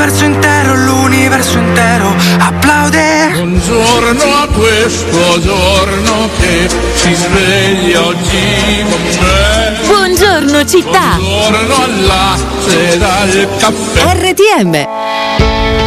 [0.06, 9.80] L'universo intero, l'universo intero applaude Buongiorno a questo giorno che si sveglia oggi con me.
[9.88, 11.15] Buongiorno città.
[11.18, 14.14] Buongiorno al latte dal caffè.
[14.14, 15.85] RTM.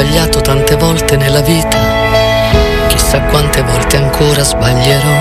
[0.00, 1.76] Sbagliato tante volte nella vita,
[2.86, 5.14] chissà quante volte ancora sbaglierò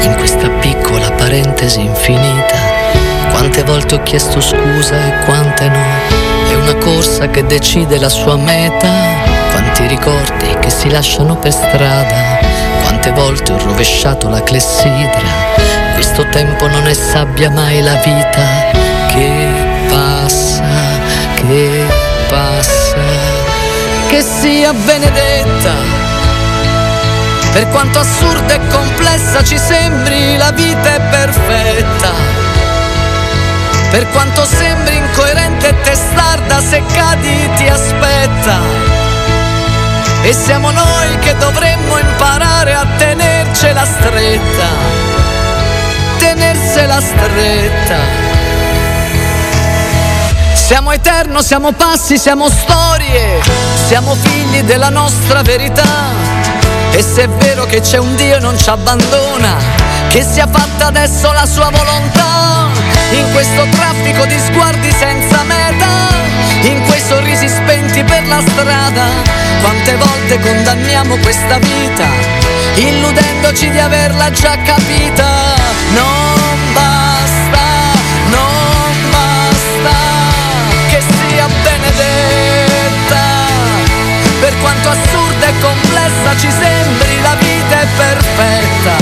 [0.00, 2.56] in questa piccola parentesi infinita.
[3.30, 6.50] Quante volte ho chiesto scusa e quante no.
[6.50, 8.88] È una corsa che decide la sua meta.
[9.52, 12.40] Quanti ricordi che si lasciano per strada.
[12.82, 15.54] Quante volte ho rovesciato la clessidra.
[15.94, 19.49] Questo tempo non è sabbia mai la vita che
[24.10, 25.72] che sia benedetta.
[27.52, 32.10] Per quanto assurda e complessa ci sembri, la vita è perfetta.
[33.90, 38.58] Per quanto sembri incoerente e testarda, se cadi ti aspetta.
[40.22, 44.68] E siamo noi che dovremmo imparare a tenercela stretta.
[46.18, 48.29] Tenersela stretta.
[50.70, 53.40] Siamo eterno, siamo passi, siamo storie,
[53.88, 55.82] siamo figli della nostra verità.
[56.92, 59.56] E se è vero che c'è un Dio e non ci abbandona,
[60.10, 62.68] che sia fatta adesso la sua volontà.
[63.10, 65.88] In questo traffico di sguardi senza meta,
[66.62, 69.06] in quei sorrisi spenti per la strada,
[69.62, 72.06] quante volte condanniamo questa vita,
[72.76, 75.26] illudendoci di averla già capita.
[75.94, 76.29] Non
[84.82, 88.96] quanto assurda e complessa ci sembri, la vita è perfetta.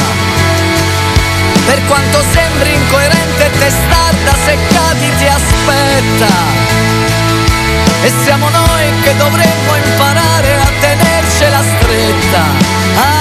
[1.66, 6.34] Per quanto sembri incoerente e testarda, se cadi ti aspetta.
[8.02, 12.42] E siamo noi che dovremmo imparare a tenercela stretta,
[12.96, 13.17] a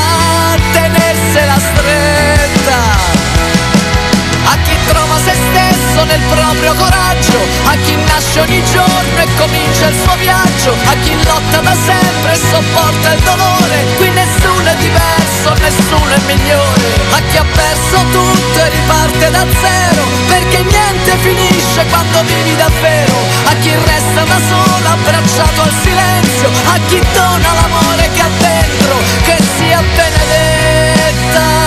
[4.87, 5.77] trova se stesso
[6.17, 11.13] il proprio coraggio, a chi nasce ogni giorno e comincia il suo viaggio, a chi
[11.23, 17.21] lotta da sempre e sopporta il dolore, qui nessuno è diverso, nessuno è migliore, a
[17.29, 23.53] chi ha perso tutto e riparte da zero, perché niente finisce quando vivi davvero, a
[23.61, 29.37] chi resta da solo abbracciato al silenzio, a chi dona l'amore che ha dentro, che
[29.57, 31.66] sia benedetta.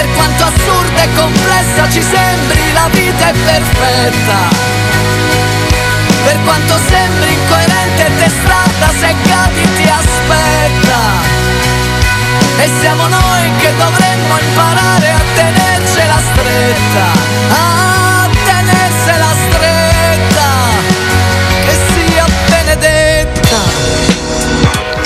[0.00, 4.38] Per quanto assurda e complessa ci sembri, la vita è perfetta.
[6.24, 11.00] Per quanto sembri incoerente e testata, se cadi ti aspetta.
[12.60, 17.04] E siamo noi che dovremmo imparare a tenercela stretta.
[17.50, 17.99] A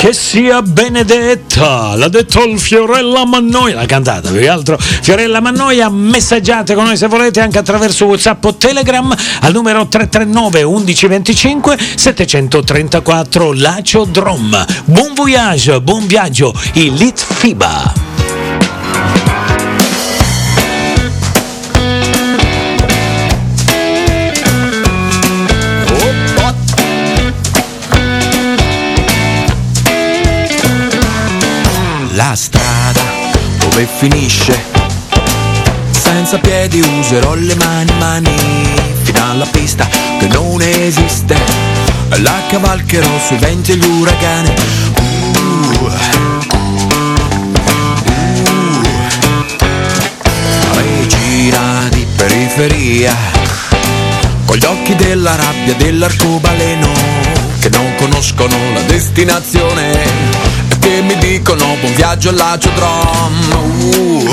[0.04, 4.76] Che sia benedetta, l'ha detto il Fiorella Mannoia, l'ha cantata più che altro.
[4.78, 10.62] Fiorella Mannoia, messaggiate con noi se volete anche attraverso WhatsApp o Telegram al numero 339
[10.62, 14.62] 1125 734 Lacio Drom.
[14.84, 17.24] Buon voyage, buon viaggio, il Lit
[32.34, 33.00] La strada
[33.58, 34.60] dove finisce?
[35.92, 38.34] Senza piedi userò le mani, mani
[39.04, 39.86] fino alla pista
[40.18, 41.36] che non esiste.
[42.16, 44.52] La cavalcherò sui venti e gli uragani.
[44.98, 45.84] Uh,
[51.52, 53.14] uh, di periferia,
[54.44, 56.90] con gli occhi della rabbia dell'arcobaleno
[57.60, 60.33] che non conoscono la destinazione
[61.14, 64.28] mi dicono buon viaggio all'agio drum uh,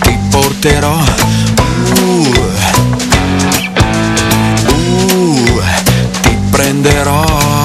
[0.00, 0.98] ti porterò.
[1.96, 2.32] Uh,
[4.66, 5.62] uh,
[6.22, 7.58] ti prenderò.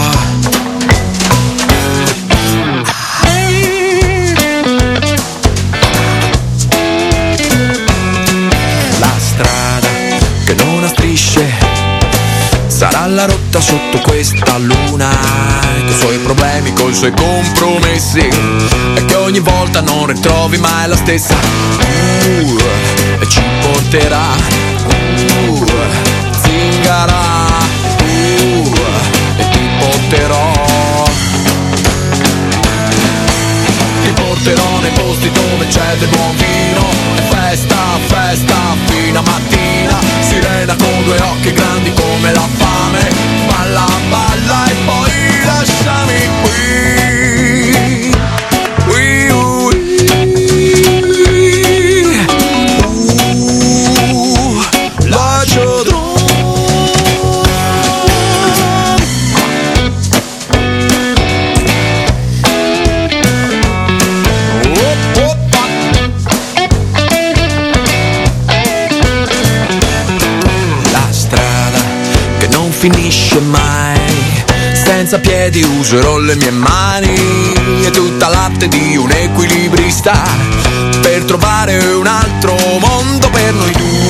[13.07, 15.54] La rotta sotto questa luna
[15.95, 18.19] suoi problemi, con i suoi compromessi.
[18.19, 21.35] E che ogni volta non ritrovi mai la stessa.
[21.79, 22.57] Uh,
[23.19, 24.25] e ci porterà.
[24.85, 25.65] Uh,
[26.41, 27.21] zingara.
[27.99, 28.73] Uh,
[29.37, 30.51] e ti porterò.
[34.03, 36.89] Ti porterò nei posti dove c'è del buon vino.
[37.15, 37.77] E festa,
[38.07, 38.55] festa
[38.85, 39.99] fino a mattina.
[40.19, 43.09] Sirena con due occhi grandi come la fame.
[43.47, 44.24] Balla, balla
[75.15, 77.53] Senza piedi userò le mie mani
[77.85, 80.21] e tutta l'arte di un equilibrista
[81.01, 84.04] per trovare un altro mondo per noi due.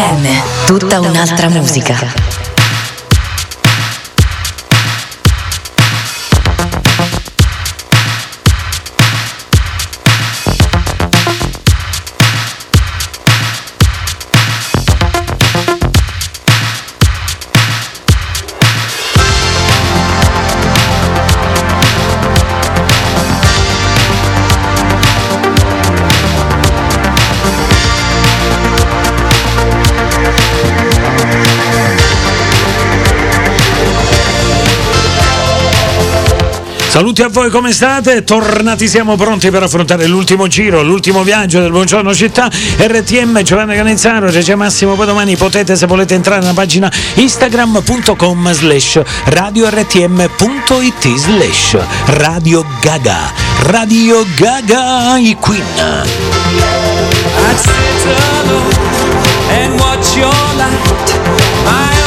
[0.00, 0.26] RPM,
[0.64, 2.39] tutta un'altra musica.
[37.00, 38.24] Saluti a voi, come state?
[38.24, 42.50] Tornati siamo pronti per affrontare l'ultimo giro, l'ultimo viaggio del Buongiorno Città.
[42.78, 44.96] RTM Giovanna Canezzaro, Regia Massimo.
[44.96, 53.32] Poi domani potete, se volete, entrare nella pagina instagram.com slash radiortm.it slash Radio Gaga.
[53.60, 55.64] Radio Gaga i Queen.
[55.78, 56.04] I'd
[57.56, 58.04] sit
[58.44, 58.74] alone
[59.48, 61.16] and watch your light.
[61.64, 61.99] I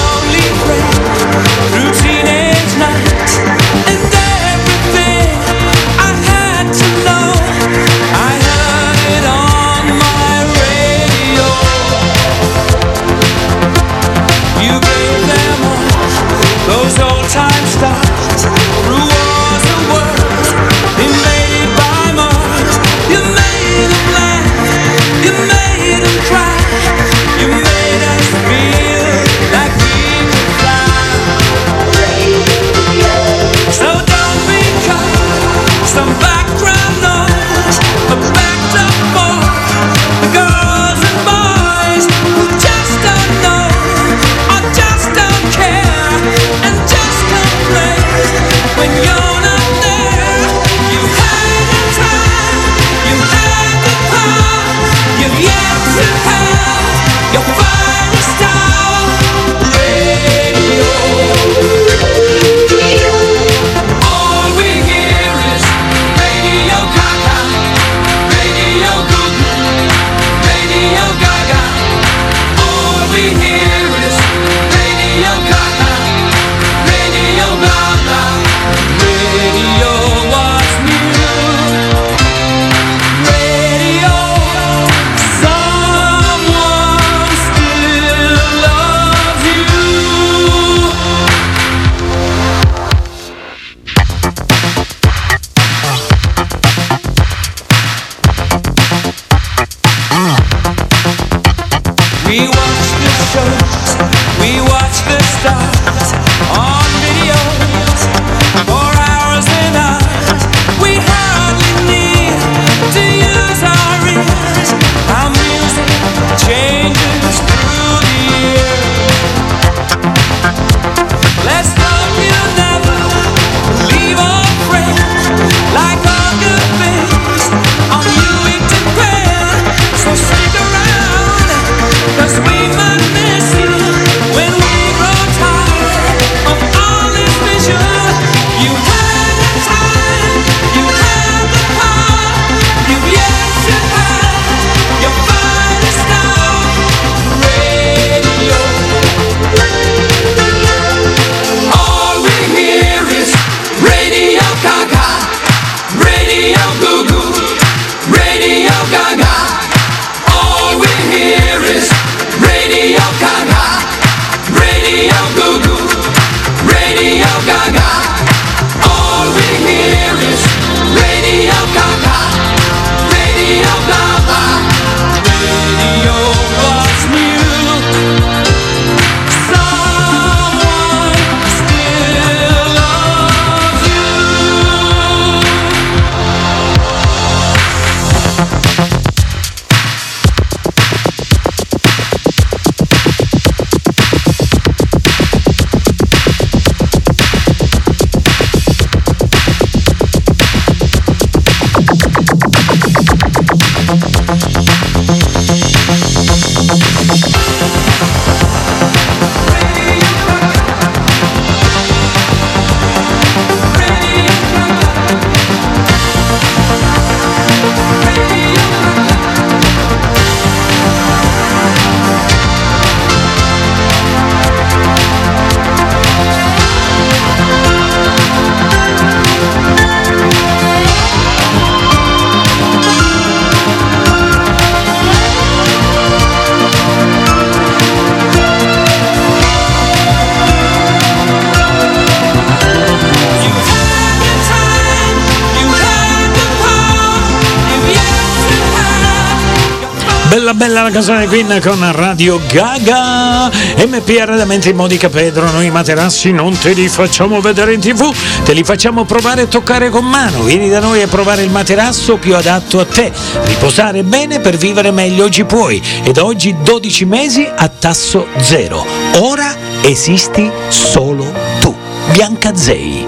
[250.34, 253.52] Bella bella la canzone Queen con Radio Gaga.
[253.78, 258.12] MP Arredamenti Modica Pedro Noi materassi non te li facciamo vedere in tv
[258.44, 260.42] Te li facciamo provare e toccare con mano.
[260.42, 263.12] Vieni da noi a provare il materasso più adatto a te.
[263.44, 265.80] Riposare bene per vivere meglio oggi puoi.
[266.04, 268.84] Ed oggi 12 mesi a tasso zero.
[269.18, 271.76] Ora esisti solo tu.
[272.12, 273.06] Bianca Zei.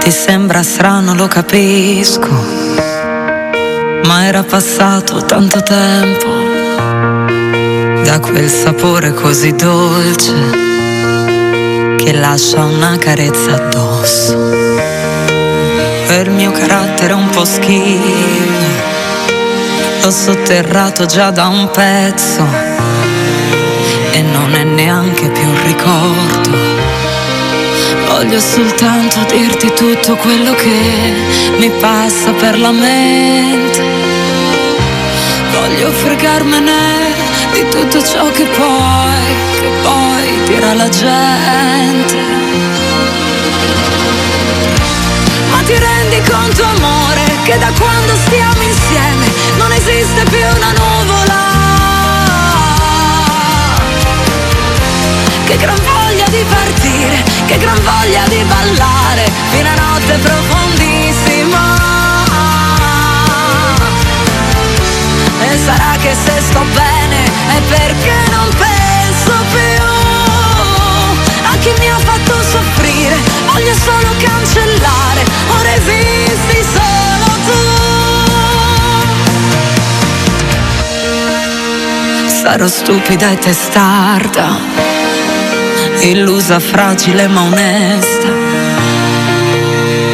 [0.00, 2.65] Ti sembra strano, lo capisco.
[4.06, 6.28] Ma era passato tanto tempo
[8.04, 10.32] da quel sapore così dolce
[11.96, 14.36] che lascia una carezza addosso.
[16.06, 18.64] Per mio carattere un po' schifo,
[20.02, 22.46] l'ho sotterrato già da un pezzo
[24.12, 26.76] e non è neanche più un ricordo.
[28.06, 31.12] Voglio soltanto dirti tutto quello che
[31.58, 33.95] mi passa per la mente.
[35.58, 37.14] Voglio fregarmene
[37.52, 39.24] di tutto ciò che poi,
[39.58, 42.14] che poi dirà la gente.
[45.50, 49.26] Ma ti rendi conto amore che da quando stiamo insieme
[49.56, 51.44] non esiste più una nuvola?
[55.46, 61.75] Che gran voglia di partire, che gran voglia di ballare fino a notte profondissima.
[65.64, 67.24] Sarà che se sto bene
[67.56, 69.84] è perché non penso più
[71.50, 73.16] a chi mi ha fatto soffrire.
[73.52, 75.24] Voglio solo cancellare,
[75.58, 77.60] ora esisti solo tu.
[82.28, 84.58] Sarò stupida e testarda
[86.00, 88.28] illusa, fragile ma onesta.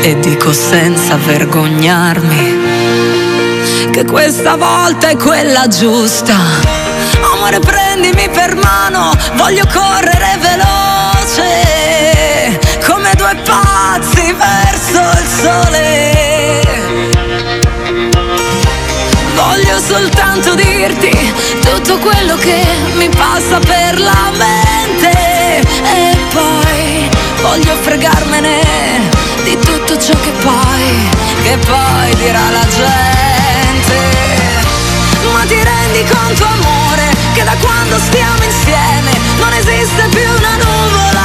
[0.03, 3.22] E dico senza vergognarmi
[3.91, 6.37] che questa volta è quella giusta.
[7.35, 11.51] Amore, prendimi per mano, voglio correre veloce
[12.87, 16.61] come due pazzi verso il sole.
[19.35, 22.65] Voglio soltanto dirti tutto quello che
[22.95, 27.09] mi passa per la mente e poi
[27.41, 29.11] voglio fregarmene
[29.45, 31.09] di tutto ciò che poi,
[31.43, 33.32] che poi dirà la gente.
[35.93, 41.21] Ma ti rendi conto amore che da quando stiamo insieme non esiste più una nuvola?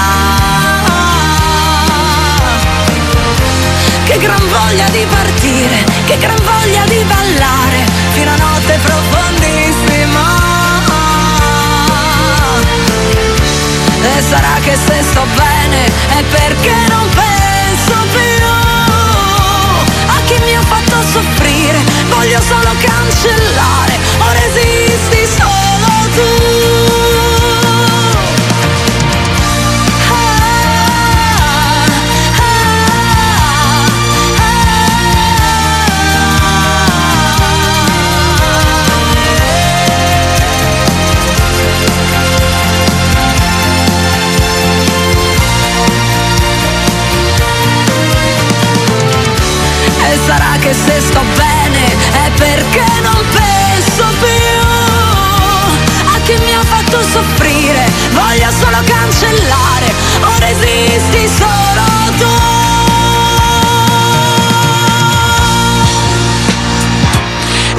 [4.03, 10.35] Che gran voglia di partire, che gran voglia di ballare fino a notte profondissima.
[14.01, 15.85] E sarà che se sto bene
[16.17, 17.36] è perché non penso
[20.97, 21.83] fatto soffrire.
[22.09, 26.76] Voglio solo cancellare, ora esisti solo tu.
[52.77, 54.59] Perché non penso più
[56.13, 57.89] a chi mi ha fatto soffrire.
[58.11, 60.76] Voglio solo cancellare, ora esisti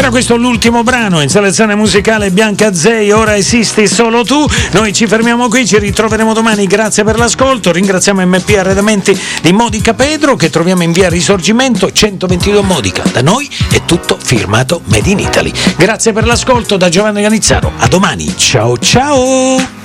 [0.08, 4.42] Era questo l'ultimo brano in selezione musicale Bianca Zei, ora esisti solo tu.
[4.72, 6.66] Noi ci fermiamo qui, ci ritroveremo domani.
[6.66, 7.72] Grazie per l'ascolto.
[7.72, 13.02] Ringraziamo MP Arredamenti di Modica Pedro che troviamo in via Risorgimento 122 Modica.
[13.12, 15.52] Da noi è tutto firmato Made in Italy.
[15.76, 17.70] Grazie per l'ascolto da Giovanni Ganizzaro.
[17.76, 18.34] A domani.
[18.34, 19.77] Ciao ciao.